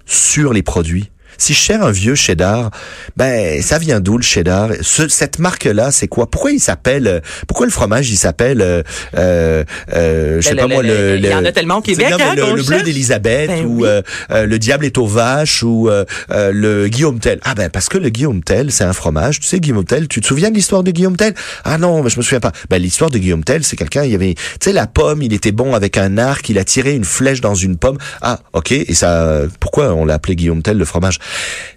sur 0.07 0.53
les 0.53 0.63
produits. 0.63 1.11
Si 1.41 1.55
je 1.55 1.59
cherche 1.59 1.83
un 1.83 1.91
vieux 1.91 2.15
cheddar, 2.15 2.71
ben 3.17 3.63
ça 3.63 3.79
vient 3.79 3.99
d'où 3.99 4.19
le 4.19 4.23
cheddar? 4.23 4.69
Cette 4.83 5.39
marque-là, 5.39 5.91
c'est 5.91 6.07
quoi? 6.07 6.31
Pourquoi 6.31 6.53
il 6.53 6.61
s'appelle 6.61 7.07
euh, 7.07 7.21
Pourquoi 7.49 7.65
le 7.65 7.73
fromage 7.73 8.11
il 8.11 8.17
s'appelle 8.19 8.61
euh, 8.61 8.83
euh, 9.17 9.65
euh 9.95 10.41
je 10.43 10.49
sais 10.49 10.55
Ben, 10.55 10.63
pas 10.63 10.69
le- 10.69 10.75
moi 10.75 10.83
le- 10.83 10.89
le, 11.13 11.17
il 11.19 11.25
y 11.27 11.35
en 11.35 11.45
a 11.45 11.51
tellement 11.53 11.79
au 11.79 11.81
Québec, 11.81 12.09
Non, 12.11 12.19
mais 12.19 12.25
hein, 12.25 12.35
le, 12.37 12.57
le 12.57 12.63
bleu 12.63 12.83
d'Élisabeth 12.83 13.49
Ben 13.49 13.65
ou 13.65 13.81
oui. 13.83 13.89
euh, 13.89 14.03
euh, 14.31 14.45
le 14.45 14.59
diable 14.59 14.85
est 14.85 14.99
aux 14.99 15.07
vaches 15.07 15.63
ou 15.63 15.89
le 16.29 16.89
Guillaume 16.89 17.19
Tell. 17.21 17.41
Ah 17.45 17.55
ben 17.55 17.71
parce 17.71 17.89
que 17.89 17.97
le 17.97 18.11
Guillaume 18.11 18.43
Tell, 18.43 18.71
c'est 18.71 18.85
un 18.85 18.93
fromage. 18.93 19.41
Tu 19.41 19.47
sais 19.47 19.61
Guillaume 19.61 19.85
Tell, 19.85 20.09
tu 20.09 20.21
te 20.21 20.27
souviens 20.27 20.51
de 20.51 20.55
l'histoire 20.57 20.83
de 20.83 20.91
Guillaume 20.91 21.17
Tell? 21.17 21.35
Ah 21.65 21.79
non, 21.79 22.07
je 22.07 22.19
me 22.19 22.23
souviens 22.23 22.41
pas. 22.41 22.53
Ben 22.69 22.77
l'histoire 22.81 23.11
de 23.11 23.17
Guillaume 23.19 23.45
Tell, 23.45 23.65
c'est 23.65 23.77
quelqu'un, 23.77 24.05
il 24.05 24.13
y 24.13 24.15
avait, 24.15 24.35
tu 24.35 24.43
sais 24.61 24.73
la 24.73 24.87
pomme, 24.87 25.23
il 25.23 25.33
était 25.33 25.53
bon 25.53 25.75
avec 25.75 25.97
un 25.97 26.19
arc, 26.19 26.49
il 26.51 26.59
a 26.59 26.65
tiré 26.65 26.93
une 26.95 27.05
flèche 27.05 27.41
dans 27.41 27.55
une 27.55 27.77
pomme. 27.79 27.97
Ah 28.21 28.41
ok. 28.53 28.73
Et 28.73 28.95
ça, 28.95 29.43
pourquoi 29.59 29.95
on 29.95 30.05
l'a 30.05 30.15
appelé 30.15 30.37
Guillaume 30.37 30.63
Tell 30.63 30.77
le 30.77 30.85
fromage? 30.85 31.19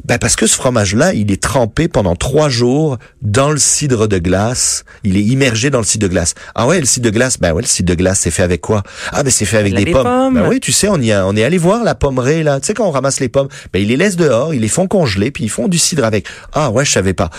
Ben 0.05 0.17
parce 0.17 0.35
que 0.35 0.47
ce 0.47 0.55
fromage-là, 0.55 1.13
il 1.13 1.31
est 1.31 1.41
trempé 1.41 1.87
pendant 1.87 2.15
trois 2.15 2.49
jours 2.49 2.97
dans 3.21 3.51
le 3.51 3.57
cidre 3.57 4.07
de 4.07 4.17
glace. 4.17 4.83
Il 5.03 5.15
est 5.17 5.21
immergé 5.23 5.69
dans 5.69 5.79
le 5.79 5.85
cidre 5.85 6.07
de 6.07 6.11
glace. 6.11 6.35
Ah 6.55 6.67
ouais, 6.67 6.79
le 6.79 6.85
cidre 6.85 7.05
de 7.05 7.09
glace? 7.11 7.39
Ben 7.39 7.53
ouais, 7.53 7.61
le 7.61 7.67
cidre 7.67 7.89
de 7.89 7.95
glace, 7.95 8.19
c'est 8.21 8.31
fait 8.31 8.43
avec 8.43 8.61
quoi? 8.61 8.83
Ah 9.11 9.23
ben 9.23 9.29
c'est 9.29 9.45
fait 9.45 9.57
avec 9.57 9.73
des 9.73 9.85
pommes. 9.91 10.03
pommes. 10.03 10.33
Ben 10.35 10.47
oui, 10.49 10.59
tu 10.59 10.71
sais, 10.71 10.87
on 10.89 10.97
y 10.99 11.11
a, 11.11 11.25
on 11.25 11.35
est 11.35 11.43
allé 11.43 11.57
voir 11.57 11.83
la 11.83 11.95
pommerie 11.95 12.43
là. 12.43 12.59
Tu 12.59 12.67
sais 12.67 12.73
quand 12.73 12.85
on 12.87 12.91
ramasse 12.91 13.19
les 13.19 13.29
pommes, 13.29 13.47
ben 13.71 13.81
ils 13.81 13.87
les 13.87 13.97
laissent 13.97 14.17
dehors, 14.17 14.53
ils 14.53 14.61
les 14.61 14.67
font 14.67 14.87
congeler, 14.87 15.31
puis 15.31 15.45
ils 15.45 15.49
font 15.49 15.67
du 15.67 15.77
cidre 15.77 16.03
avec. 16.03 16.27
Ah 16.53 16.69
ouais, 16.71 16.85
je 16.85 16.91
savais 16.91 17.13
pas. 17.13 17.29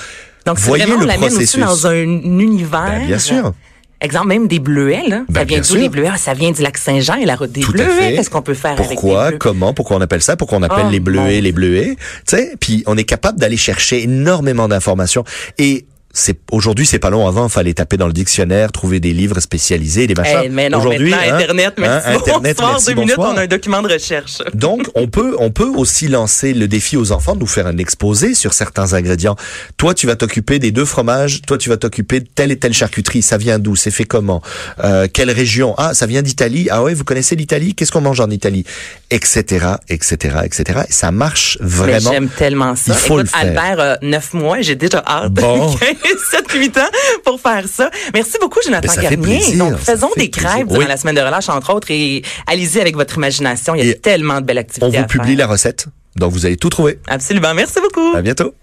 Donc, 0.46 0.58
Voyez 0.58 0.84
vraiment, 0.84 0.98
on 0.98 1.02
le 1.02 1.06
l'amène 1.06 1.24
aussi 1.28 1.34
processus. 1.36 1.60
dans 1.60 1.86
un 1.86 1.94
univers. 2.02 2.84
Ben, 2.86 3.06
bien 3.06 3.18
sûr. 3.18 3.52
Exemple, 4.00 4.26
même 4.28 4.48
des 4.48 4.58
bleuets, 4.58 5.08
là. 5.08 5.22
Ben, 5.28 5.40
ça 5.40 5.44
vient 5.44 5.60
d'où 5.60 5.74
les 5.76 5.88
bleuets? 5.88 6.10
Ah, 6.12 6.16
ça 6.18 6.34
vient 6.34 6.50
du 6.50 6.60
lac 6.62 6.76
Saint-Jean 6.76 7.14
et 7.14 7.24
la 7.24 7.36
route 7.36 7.52
des 7.52 7.60
Tout 7.62 7.72
bleuets. 7.72 8.14
Qu'est-ce 8.16 8.28
qu'on 8.28 8.42
peut 8.42 8.52
faire 8.54 8.72
avec 8.72 8.86
Pourquoi, 8.88 9.24
des 9.24 9.28
bleuets? 9.30 9.38
comment, 9.38 9.72
pourquoi 9.72 9.96
on 9.96 10.00
appelle 10.00 10.20
ça, 10.22 10.36
pourquoi 10.36 10.58
on 10.58 10.62
appelle 10.62 10.86
Oh, 10.86 10.90
les 10.90 11.00
bleuets, 11.00 11.40
les 11.40 11.52
bleuets, 11.52 11.96
tu 12.26 12.36
sais, 12.36 12.54
puis 12.60 12.82
on 12.86 12.96
est 12.98 13.04
capable 13.04 13.38
d'aller 13.38 13.56
chercher 13.56 14.02
énormément 14.02 14.68
d'informations 14.68 15.24
et 15.58 15.86
c'est 16.14 16.38
aujourd'hui 16.50 16.86
c'est 16.86 16.98
pas 16.98 17.10
long 17.10 17.26
avant 17.26 17.48
fallait 17.48 17.74
taper 17.74 17.96
dans 17.98 18.06
le 18.06 18.12
dictionnaire 18.12 18.72
trouver 18.72 19.00
des 19.00 19.12
livres 19.12 19.40
spécialisés 19.40 20.06
des 20.06 20.14
machins 20.14 20.40
Eh, 20.44 20.48
mais 20.48 20.70
non, 20.70 20.78
aujourd'hui 20.78 21.12
hein, 21.12 21.34
Internet, 21.34 21.74
hein, 21.76 21.80
merci, 21.80 22.08
Internet, 22.08 22.56
bonsoir, 22.56 22.72
merci, 22.72 22.86
deux 22.86 22.94
minutes, 22.94 23.14
on 23.18 23.36
a 23.36 23.42
un 23.42 23.46
document 23.46 23.82
de 23.82 23.92
recherche. 23.92 24.38
Donc, 24.54 24.88
on 24.94 25.08
peut, 25.08 25.34
on 25.38 25.50
peut 25.50 25.68
aussi 25.68 26.08
lancer 26.08 26.54
le 26.54 26.68
défi 26.68 26.96
aux 26.96 27.12
enfants 27.12 27.34
de 27.34 27.40
nous 27.40 27.46
faire 27.46 27.66
un 27.66 27.76
exposé 27.78 28.34
sur 28.34 28.52
certains 28.52 28.94
ingrédients. 28.94 29.36
Toi, 29.76 29.94
tu 29.94 30.06
vas 30.06 30.16
t'occuper 30.16 30.58
des 30.58 30.70
deux 30.70 30.84
fromages. 30.84 31.42
Toi, 31.42 31.58
tu 31.58 31.68
vas 31.68 31.76
t'occuper 31.76 32.20
de 32.20 32.26
telle 32.32 32.52
et 32.52 32.58
telle 32.58 32.72
charcuterie. 32.72 33.22
Ça 33.22 33.36
vient 33.36 33.58
d'où? 33.58 33.76
C'est 33.76 33.90
fait 33.90 34.04
comment? 34.04 34.42
Euh, 34.82 35.08
Quelle 35.12 35.30
région? 35.30 35.74
Ah, 35.78 35.94
ça 35.94 36.06
vient 36.06 36.22
d'Italie. 36.22 36.68
Ah 36.70 36.82
ouais, 36.82 36.94
vous 36.94 37.04
connaissez 37.04 37.36
l'Italie? 37.36 37.74
Qu'est-ce 37.74 37.92
qu'on 37.92 38.00
mange 38.00 38.20
en 38.20 38.30
Italie? 38.30 38.64
Etc. 39.10 39.66
Etc. 39.88 40.16
Etc. 40.44 40.80
Et 40.88 40.92
ça 40.92 41.10
marche 41.10 41.58
vraiment. 41.60 42.10
j'aime 42.10 42.28
tellement 42.28 42.74
ça. 42.74 42.92
Il 42.92 42.94
faut 42.94 43.20
Écoute, 43.20 43.32
le 43.34 43.38
faire. 43.38 43.40
Albert 43.70 43.80
a 43.80 43.98
9 44.02 44.34
mois, 44.34 44.60
j'ai 44.60 44.74
déjà 44.74 45.02
hâte. 45.06 45.32
Bon. 45.32 45.74
15, 45.76 45.96
7, 46.30 46.52
8 46.52 46.78
ans 46.78 46.80
pour 47.24 47.40
faire 47.40 47.64
ça. 47.72 47.90
Merci 48.12 48.38
beaucoup, 48.40 48.58
Jonathan 48.64 48.92
Ben, 48.94 49.02
Garnier. 49.02 49.16
plaisir, 49.38 49.56
Donc, 49.58 49.78
ça 49.80 49.92
faisons 49.94 50.10
des 50.16 50.30
crêpes 50.30 50.68
durant 50.68 50.86
la 50.88 50.96
semaine 50.96 51.14
de 51.16 51.20
relâche, 51.20 51.48
entre 51.48 51.72
autres, 51.74 51.90
et 51.90 52.22
allez-y 52.46 52.80
avec 52.80 52.96
votre 52.96 53.16
imagination. 53.16 53.74
Il 53.74 53.84
y 53.84 53.88
a 53.88 53.92
Et 53.92 53.98
tellement 53.98 54.40
de 54.40 54.46
belles 54.46 54.58
activités 54.58 54.86
On 54.86 54.90
vous 54.90 54.96
à 54.96 55.02
publie 55.04 55.36
faire. 55.36 55.38
la 55.38 55.52
recette. 55.52 55.86
Donc, 56.16 56.32
vous 56.32 56.46
allez 56.46 56.56
tout 56.56 56.70
trouver. 56.70 56.98
Absolument. 57.06 57.54
Merci 57.54 57.80
beaucoup. 57.80 58.16
À 58.16 58.22
bientôt. 58.22 58.54